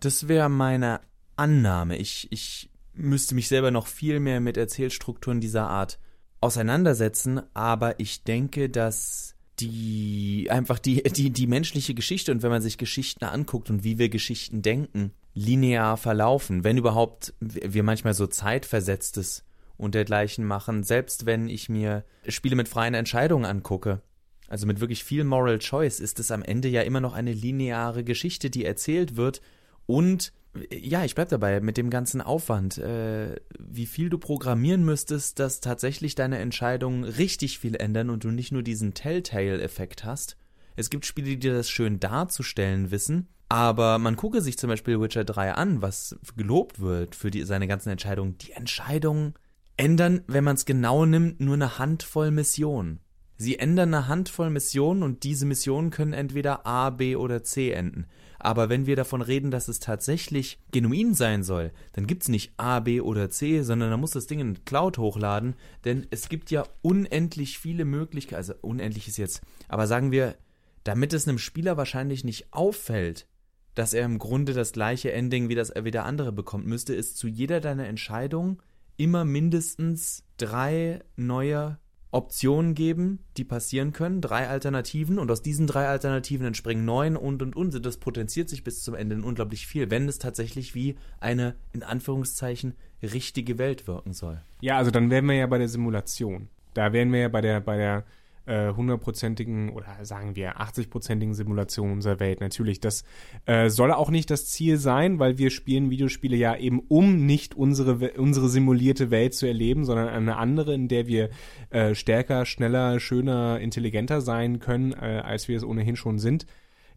Das 0.00 0.28
wäre 0.28 0.48
meine 0.48 1.00
Annahme. 1.34 1.96
Ich, 1.96 2.28
ich 2.30 2.70
müsste 2.94 3.34
mich 3.34 3.48
selber 3.48 3.70
noch 3.70 3.86
viel 3.88 4.20
mehr 4.20 4.40
mit 4.40 4.56
Erzählstrukturen 4.56 5.40
dieser 5.40 5.68
Art 5.68 5.98
auseinandersetzen, 6.40 7.40
aber 7.54 7.98
ich 7.98 8.22
denke, 8.24 8.68
dass 8.68 9.31
die 9.60 10.48
einfach 10.50 10.78
die, 10.78 11.02
die, 11.02 11.30
die 11.30 11.46
menschliche 11.46 11.94
Geschichte 11.94 12.32
und 12.32 12.42
wenn 12.42 12.50
man 12.50 12.62
sich 12.62 12.78
Geschichten 12.78 13.24
anguckt 13.24 13.70
und 13.70 13.84
wie 13.84 13.98
wir 13.98 14.08
Geschichten 14.08 14.62
denken, 14.62 15.12
linear 15.34 15.96
verlaufen, 15.96 16.64
wenn 16.64 16.78
überhaupt 16.78 17.34
wir 17.40 17.82
manchmal 17.82 18.14
so 18.14 18.26
zeitversetztes 18.26 19.44
und 19.76 19.94
dergleichen 19.94 20.44
machen, 20.44 20.84
selbst 20.84 21.26
wenn 21.26 21.48
ich 21.48 21.68
mir 21.68 22.04
Spiele 22.28 22.56
mit 22.56 22.68
freien 22.68 22.94
Entscheidungen 22.94 23.44
angucke, 23.44 24.02
also 24.48 24.66
mit 24.66 24.80
wirklich 24.80 25.04
viel 25.04 25.24
Moral 25.24 25.58
Choice, 25.58 26.00
ist 26.00 26.20
es 26.20 26.30
am 26.30 26.42
Ende 26.42 26.68
ja 26.68 26.82
immer 26.82 27.00
noch 27.00 27.14
eine 27.14 27.32
lineare 27.32 28.04
Geschichte, 28.04 28.50
die 28.50 28.64
erzählt 28.64 29.16
wird 29.16 29.40
und 29.86 30.32
ja, 30.70 31.04
ich 31.04 31.14
bleib 31.14 31.30
dabei 31.30 31.60
mit 31.60 31.76
dem 31.76 31.88
ganzen 31.88 32.20
Aufwand, 32.20 32.76
äh, 32.78 33.36
wie 33.58 33.86
viel 33.86 34.10
du 34.10 34.18
programmieren 34.18 34.84
müsstest, 34.84 35.38
dass 35.38 35.60
tatsächlich 35.60 36.14
deine 36.14 36.38
Entscheidungen 36.38 37.04
richtig 37.04 37.58
viel 37.58 37.74
ändern 37.74 38.10
und 38.10 38.24
du 38.24 38.30
nicht 38.30 38.52
nur 38.52 38.62
diesen 38.62 38.92
Telltale-Effekt 38.92 40.04
hast. 40.04 40.36
Es 40.76 40.90
gibt 40.90 41.06
Spiele, 41.06 41.28
die 41.28 41.38
dir 41.38 41.54
das 41.54 41.70
schön 41.70 42.00
darzustellen 42.00 42.90
wissen, 42.90 43.28
aber 43.48 43.98
man 43.98 44.16
gucke 44.16 44.40
sich 44.40 44.58
zum 44.58 44.68
Beispiel 44.68 45.00
Witcher 45.00 45.24
3 45.24 45.52
an, 45.54 45.82
was 45.82 46.18
gelobt 46.36 46.80
wird 46.80 47.14
für 47.14 47.30
die, 47.30 47.44
seine 47.44 47.66
ganzen 47.66 47.90
Entscheidungen. 47.90 48.38
Die 48.38 48.52
Entscheidungen 48.52 49.34
ändern, 49.76 50.22
wenn 50.26 50.44
man 50.44 50.56
es 50.56 50.64
genau 50.64 51.06
nimmt, 51.06 51.40
nur 51.40 51.54
eine 51.54 51.78
Handvoll 51.78 52.30
Missionen. 52.30 53.00
Sie 53.36 53.58
ändern 53.58 53.92
eine 53.92 54.08
Handvoll 54.08 54.50
Missionen 54.50 55.02
und 55.02 55.24
diese 55.24 55.46
Missionen 55.46 55.90
können 55.90 56.12
entweder 56.12 56.66
A, 56.66 56.90
B 56.90 57.16
oder 57.16 57.42
C 57.42 57.72
enden. 57.72 58.06
Aber 58.42 58.68
wenn 58.68 58.86
wir 58.86 58.96
davon 58.96 59.22
reden, 59.22 59.52
dass 59.52 59.68
es 59.68 59.78
tatsächlich 59.78 60.58
genuin 60.72 61.14
sein 61.14 61.44
soll, 61.44 61.70
dann 61.92 62.08
gibt 62.08 62.24
es 62.24 62.28
nicht 62.28 62.52
A, 62.56 62.80
B 62.80 63.00
oder 63.00 63.30
C, 63.30 63.62
sondern 63.62 63.90
da 63.90 63.96
muss 63.96 64.10
das 64.10 64.26
Ding 64.26 64.40
in 64.40 64.64
Cloud 64.64 64.98
hochladen, 64.98 65.54
denn 65.84 66.08
es 66.10 66.28
gibt 66.28 66.50
ja 66.50 66.64
unendlich 66.82 67.60
viele 67.60 67.84
Möglichkeiten, 67.84 68.38
also 68.38 68.54
unendlich 68.60 69.06
ist 69.06 69.16
jetzt, 69.16 69.42
aber 69.68 69.86
sagen 69.86 70.10
wir, 70.10 70.34
damit 70.82 71.12
es 71.12 71.28
einem 71.28 71.38
Spieler 71.38 71.76
wahrscheinlich 71.76 72.24
nicht 72.24 72.52
auffällt, 72.52 73.28
dass 73.76 73.94
er 73.94 74.04
im 74.04 74.18
Grunde 74.18 74.54
das 74.54 74.72
gleiche 74.72 75.12
Ending 75.12 75.48
wie 75.48 75.54
das 75.54 75.72
wie 75.80 75.92
der 75.92 76.04
andere 76.04 76.32
bekommt, 76.32 76.66
müsste 76.66 76.96
es 76.96 77.14
zu 77.14 77.28
jeder 77.28 77.60
deiner 77.60 77.86
Entscheidungen 77.86 78.60
immer 78.96 79.24
mindestens 79.24 80.24
drei 80.36 81.00
neue 81.14 81.78
Optionen 82.12 82.74
geben, 82.74 83.20
die 83.38 83.44
passieren 83.44 83.92
können, 83.92 84.20
drei 84.20 84.46
Alternativen 84.46 85.18
und 85.18 85.30
aus 85.30 85.42
diesen 85.42 85.66
drei 85.66 85.88
Alternativen 85.88 86.46
entspringen 86.46 86.84
neun 86.84 87.16
und 87.16 87.42
und 87.42 87.56
und. 87.56 87.84
Das 87.84 87.96
potenziert 87.96 88.50
sich 88.50 88.62
bis 88.64 88.82
zum 88.82 88.94
Ende 88.94 89.16
unglaublich 89.16 89.66
viel, 89.66 89.90
wenn 89.90 90.06
es 90.08 90.18
tatsächlich 90.18 90.74
wie 90.74 90.96
eine, 91.20 91.56
in 91.72 91.82
Anführungszeichen, 91.82 92.74
richtige 93.02 93.58
Welt 93.58 93.86
wirken 93.86 94.12
soll. 94.12 94.42
Ja, 94.60 94.76
also 94.76 94.90
dann 94.90 95.10
wären 95.10 95.24
wir 95.24 95.34
ja 95.34 95.46
bei 95.46 95.58
der 95.58 95.68
Simulation. 95.68 96.48
Da 96.74 96.92
wären 96.92 97.12
wir 97.12 97.20
ja 97.20 97.28
bei 97.28 97.40
der, 97.40 97.60
bei 97.60 97.78
der 97.78 98.04
äh, 98.46 98.72
hundertprozentigen 98.72 99.70
oder 99.70 100.04
sagen 100.04 100.36
wir 100.36 100.60
80-prozentigen 100.60 101.34
Simulation 101.34 101.92
unserer 101.92 102.20
Welt. 102.20 102.40
Natürlich, 102.40 102.80
das 102.80 103.04
äh, 103.46 103.68
soll 103.68 103.92
auch 103.92 104.10
nicht 104.10 104.30
das 104.30 104.46
Ziel 104.46 104.78
sein, 104.78 105.18
weil 105.18 105.38
wir 105.38 105.50
spielen 105.50 105.90
Videospiele 105.90 106.36
ja 106.36 106.56
eben, 106.56 106.80
um 106.88 107.24
nicht 107.26 107.54
unsere, 107.54 108.12
unsere 108.12 108.48
simulierte 108.48 109.10
Welt 109.10 109.34
zu 109.34 109.46
erleben, 109.46 109.84
sondern 109.84 110.08
eine 110.08 110.36
andere, 110.36 110.74
in 110.74 110.88
der 110.88 111.06
wir 111.06 111.30
äh, 111.70 111.94
stärker, 111.94 112.44
schneller, 112.46 113.00
schöner, 113.00 113.60
intelligenter 113.60 114.20
sein 114.20 114.58
können, 114.58 114.92
äh, 114.92 115.22
als 115.24 115.48
wir 115.48 115.56
es 115.56 115.64
ohnehin 115.64 115.96
schon 115.96 116.18
sind. 116.18 116.46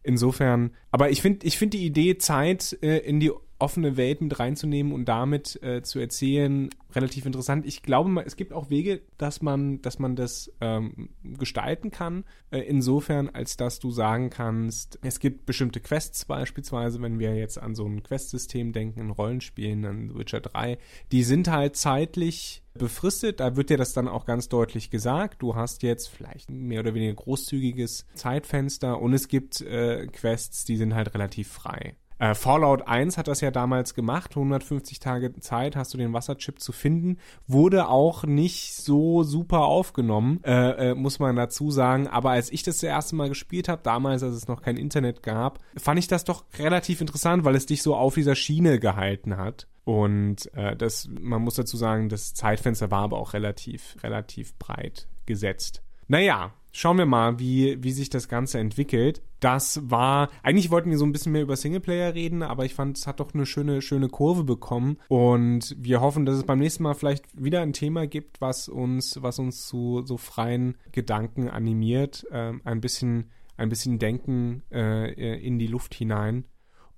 Insofern, 0.02 0.70
aber 0.92 1.10
ich 1.10 1.20
finde 1.20 1.46
ich 1.46 1.58
finde 1.58 1.78
die 1.78 1.86
Idee, 1.86 2.16
Zeit 2.16 2.78
äh, 2.80 2.98
in 2.98 3.18
die 3.18 3.32
offene 3.58 3.96
Welt 3.96 4.20
mit 4.20 4.38
reinzunehmen 4.38 4.92
und 4.92 5.06
damit 5.06 5.62
äh, 5.62 5.82
zu 5.82 5.98
erzählen, 5.98 6.68
relativ 6.94 7.26
interessant. 7.26 7.66
Ich 7.66 7.82
glaube, 7.82 8.22
es 8.24 8.36
gibt 8.36 8.52
auch 8.52 8.70
Wege, 8.70 9.00
dass 9.18 9.40
man, 9.42 9.80
dass 9.82 9.98
man 9.98 10.16
das 10.16 10.52
ähm, 10.60 11.10
gestalten 11.22 11.90
kann. 11.90 12.24
Äh, 12.50 12.60
insofern, 12.60 13.28
als 13.28 13.56
dass 13.56 13.78
du 13.78 13.90
sagen 13.90 14.30
kannst, 14.30 14.98
es 15.02 15.20
gibt 15.20 15.46
bestimmte 15.46 15.80
Quests 15.80 16.24
beispielsweise, 16.24 17.00
wenn 17.00 17.18
wir 17.18 17.34
jetzt 17.34 17.58
an 17.58 17.74
so 17.74 17.86
ein 17.86 18.02
Questsystem 18.02 18.72
denken, 18.72 19.00
in 19.00 19.10
Rollenspielen, 19.10 19.84
an 19.84 20.18
Witcher 20.18 20.40
3, 20.40 20.78
die 21.12 21.22
sind 21.22 21.48
halt 21.48 21.76
zeitlich 21.76 22.62
befristet. 22.74 23.40
Da 23.40 23.56
wird 23.56 23.70
dir 23.70 23.78
das 23.78 23.94
dann 23.94 24.08
auch 24.08 24.26
ganz 24.26 24.48
deutlich 24.48 24.90
gesagt. 24.90 25.42
Du 25.42 25.54
hast 25.54 25.82
jetzt 25.82 26.08
vielleicht 26.08 26.50
ein 26.50 26.66
mehr 26.66 26.80
oder 26.80 26.94
weniger 26.94 27.14
großzügiges 27.14 28.06
Zeitfenster 28.14 29.00
und 29.00 29.14
es 29.14 29.28
gibt 29.28 29.62
äh, 29.62 30.06
Quests, 30.08 30.64
die 30.64 30.76
sind 30.76 30.94
halt 30.94 31.14
relativ 31.14 31.48
frei. 31.48 31.96
Äh, 32.18 32.34
Fallout 32.34 32.86
1 32.86 33.18
hat 33.18 33.28
das 33.28 33.40
ja 33.40 33.50
damals 33.50 33.94
gemacht, 33.94 34.36
150 34.36 35.00
Tage 35.00 35.32
Zeit 35.40 35.76
hast 35.76 35.92
du 35.92 35.98
den 35.98 36.12
Wasserchip 36.12 36.60
zu 36.60 36.72
finden, 36.72 37.18
wurde 37.46 37.88
auch 37.88 38.24
nicht 38.24 38.74
so 38.74 39.22
super 39.22 39.60
aufgenommen, 39.60 40.40
äh, 40.44 40.90
äh, 40.90 40.94
muss 40.94 41.18
man 41.18 41.36
dazu 41.36 41.70
sagen, 41.70 42.08
aber 42.08 42.30
als 42.30 42.50
ich 42.50 42.62
das, 42.62 42.76
das 42.76 42.84
erste 42.84 43.16
Mal 43.16 43.28
gespielt 43.28 43.68
habe, 43.68 43.82
damals, 43.82 44.22
als 44.22 44.34
es 44.34 44.48
noch 44.48 44.62
kein 44.62 44.76
Internet 44.76 45.22
gab, 45.22 45.58
fand 45.76 45.98
ich 45.98 46.08
das 46.08 46.24
doch 46.24 46.44
relativ 46.58 47.00
interessant, 47.00 47.44
weil 47.44 47.54
es 47.54 47.66
dich 47.66 47.82
so 47.82 47.94
auf 47.94 48.14
dieser 48.14 48.34
Schiene 48.34 48.78
gehalten 48.78 49.36
hat. 49.36 49.66
Und 49.84 50.52
äh, 50.54 50.74
das, 50.74 51.08
man 51.08 51.42
muss 51.42 51.54
dazu 51.54 51.76
sagen, 51.76 52.08
das 52.08 52.34
Zeitfenster 52.34 52.90
war 52.90 53.02
aber 53.02 53.18
auch 53.18 53.34
relativ, 53.34 53.96
relativ 54.02 54.54
breit 54.58 55.06
gesetzt. 55.26 55.82
Naja, 56.08 56.52
schauen 56.76 56.98
wir 56.98 57.06
mal, 57.06 57.38
wie, 57.38 57.82
wie 57.82 57.90
sich 57.90 58.10
das 58.10 58.28
Ganze 58.28 58.58
entwickelt. 58.58 59.22
Das 59.40 59.80
war, 59.90 60.28
eigentlich 60.42 60.70
wollten 60.70 60.90
wir 60.90 60.98
so 60.98 61.06
ein 61.06 61.12
bisschen 61.12 61.32
mehr 61.32 61.40
über 61.40 61.56
Singleplayer 61.56 62.14
reden, 62.14 62.42
aber 62.42 62.66
ich 62.66 62.74
fand, 62.74 62.98
es 62.98 63.06
hat 63.06 63.18
doch 63.18 63.32
eine 63.32 63.46
schöne, 63.46 63.80
schöne 63.80 64.10
Kurve 64.10 64.44
bekommen. 64.44 64.98
Und 65.08 65.74
wir 65.78 66.02
hoffen, 66.02 66.26
dass 66.26 66.36
es 66.36 66.44
beim 66.44 66.58
nächsten 66.58 66.82
Mal 66.82 66.92
vielleicht 66.92 67.24
wieder 67.42 67.62
ein 67.62 67.72
Thema 67.72 68.06
gibt, 68.06 68.42
was 68.42 68.68
uns, 68.68 69.22
was 69.22 69.38
uns 69.38 69.66
zu 69.66 70.02
so 70.04 70.18
freien 70.18 70.76
Gedanken 70.92 71.48
animiert, 71.48 72.26
ähm, 72.30 72.60
ein 72.64 72.82
bisschen, 72.82 73.30
ein 73.56 73.70
bisschen 73.70 73.98
Denken 73.98 74.62
äh, 74.70 75.40
in 75.40 75.58
die 75.58 75.68
Luft 75.68 75.94
hinein. 75.94 76.44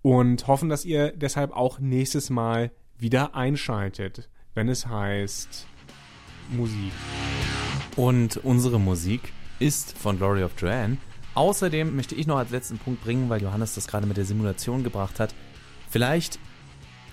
Und 0.02 0.48
hoffen, 0.48 0.68
dass 0.68 0.84
ihr 0.84 1.12
deshalb 1.12 1.52
auch 1.52 1.78
nächstes 1.78 2.30
Mal 2.30 2.72
wieder 2.98 3.36
einschaltet, 3.36 4.28
wenn 4.54 4.68
es 4.68 4.88
heißt 4.88 5.68
Musik. 6.50 6.92
Und 7.94 8.38
unsere 8.38 8.80
Musik 8.80 9.32
ist 9.58 9.96
von 9.96 10.18
Glory 10.18 10.44
of 10.44 10.52
Joanne. 10.58 10.98
Außerdem 11.34 11.94
möchte 11.94 12.14
ich 12.14 12.26
noch 12.26 12.38
als 12.38 12.50
letzten 12.50 12.78
Punkt 12.78 13.02
bringen, 13.02 13.28
weil 13.28 13.42
Johannes 13.42 13.74
das 13.74 13.86
gerade 13.86 14.06
mit 14.06 14.16
der 14.16 14.24
Simulation 14.24 14.82
gebracht 14.82 15.20
hat. 15.20 15.34
Vielleicht 15.88 16.38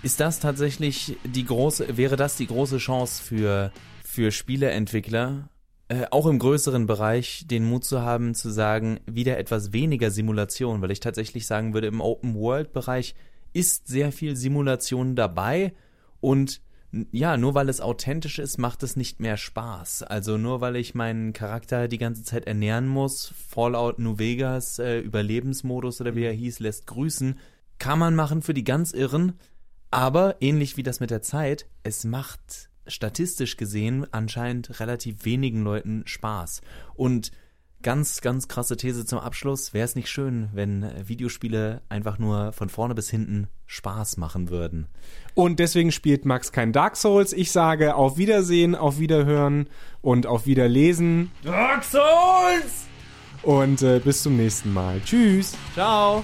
ist 0.02 0.20
das 0.20 0.40
tatsächlich 0.40 1.18
die 1.24 1.46
große, 1.46 1.98
wäre 1.98 2.16
das 2.16 2.38
die 2.38 2.48
große 2.48 2.78
Chance 2.78 3.24
für, 3.24 3.72
für 4.04 4.32
Spieleentwickler, 4.32 5.50
äh, 5.88 6.06
auch 6.10 6.26
im 6.26 6.40
größeren 6.40 6.88
Bereich 6.88 7.46
den 7.48 7.66
Mut 7.66 7.84
zu 7.86 8.02
haben, 8.02 8.34
zu 8.34 8.50
sagen, 8.50 9.00
wieder 9.06 9.38
etwas 9.38 9.72
weniger 9.74 10.10
Simulation, 10.10 10.82
weil 10.82 10.92
ich 10.92 11.00
tatsächlich 11.00 11.46
sagen 11.46 11.74
würde, 11.74 11.88
im 11.88 12.02
Open-World-Bereich 12.02 13.16
ist 13.54 13.88
sehr 13.88 14.12
viel 14.12 14.36
Simulation 14.36 15.16
dabei 15.16 15.74
und 16.20 16.62
ja, 17.12 17.38
nur 17.38 17.56
weil 17.56 17.70
es 17.70 17.82
authentisch 17.82 18.40
ist, 18.40 18.58
macht 18.58 18.84
es 18.84 18.96
nicht 18.96 19.20
mehr 19.20 19.38
Spaß. 19.38 20.04
Also 20.04 20.38
nur 20.38 20.62
weil 20.62 20.76
ich 20.76 20.96
meinen 20.96 21.34
Charakter 21.34 21.88
die 21.88 21.98
ganze 21.98 22.24
Zeit 22.24 22.46
ernähren 22.46 22.88
muss, 22.88 23.34
Fallout 23.50 24.00
New 24.00 24.18
Vegas, 24.18 24.80
äh, 24.80 25.00
Überlebensmodus 25.00 26.02
oder 26.02 26.16
wie 26.16 26.24
er 26.24 26.34
hieß, 26.34 26.60
lässt 26.60 26.88
grüßen, 26.88 27.38
kann 27.80 28.00
man 28.00 28.16
machen 28.16 28.42
für 28.42 28.54
die 28.54 28.64
ganz 28.64 28.92
Irren, 28.92 29.34
aber 29.92 30.38
ähnlich 30.42 30.78
wie 30.78 30.84
das 30.84 31.00
mit 31.00 31.12
der 31.12 31.22
Zeit, 31.22 31.68
es 31.84 32.04
macht 32.04 32.70
statistisch 32.88 33.58
gesehen 33.58 34.06
anscheinend 34.12 34.80
relativ 34.80 35.26
wenigen 35.26 35.64
Leuten 35.64 36.04
Spaß. 36.06 36.62
Und 36.94 37.32
ganz, 37.86 38.22
ganz 38.22 38.48
krasse 38.48 38.78
These 38.78 39.06
zum 39.06 39.20
Abschluss. 39.20 39.72
Wäre 39.76 39.86
es 39.86 39.96
nicht 39.96 40.10
schön, 40.10 40.50
wenn 40.54 40.92
Videospiele 41.08 41.84
einfach 41.88 42.18
nur 42.18 42.52
von 42.52 42.68
vorne 42.68 42.96
bis 42.96 43.12
hinten 43.12 43.48
Spaß 43.68 44.18
machen 44.18 44.50
würden? 44.50 44.88
Und 45.36 45.60
deswegen 45.60 45.92
spielt 45.92 46.26
Max 46.26 46.52
kein 46.52 46.74
Dark 46.74 46.98
Souls. 46.98 47.32
Ich 47.32 47.52
sage 47.52 47.94
auf 47.94 48.18
Wiedersehen, 48.18 48.74
auf 48.74 48.98
Wiederhören 48.98 49.70
und 50.02 50.26
auf 50.26 50.48
Wiederlesen. 50.48 51.32
Dark 51.44 51.84
Souls! 51.84 52.88
Und 53.44 53.84
äh, 53.84 54.00
bis 54.04 54.24
zum 54.24 54.36
nächsten 54.36 54.74
Mal. 54.74 55.00
Tschüss. 55.06 55.56
Ciao. 55.76 56.24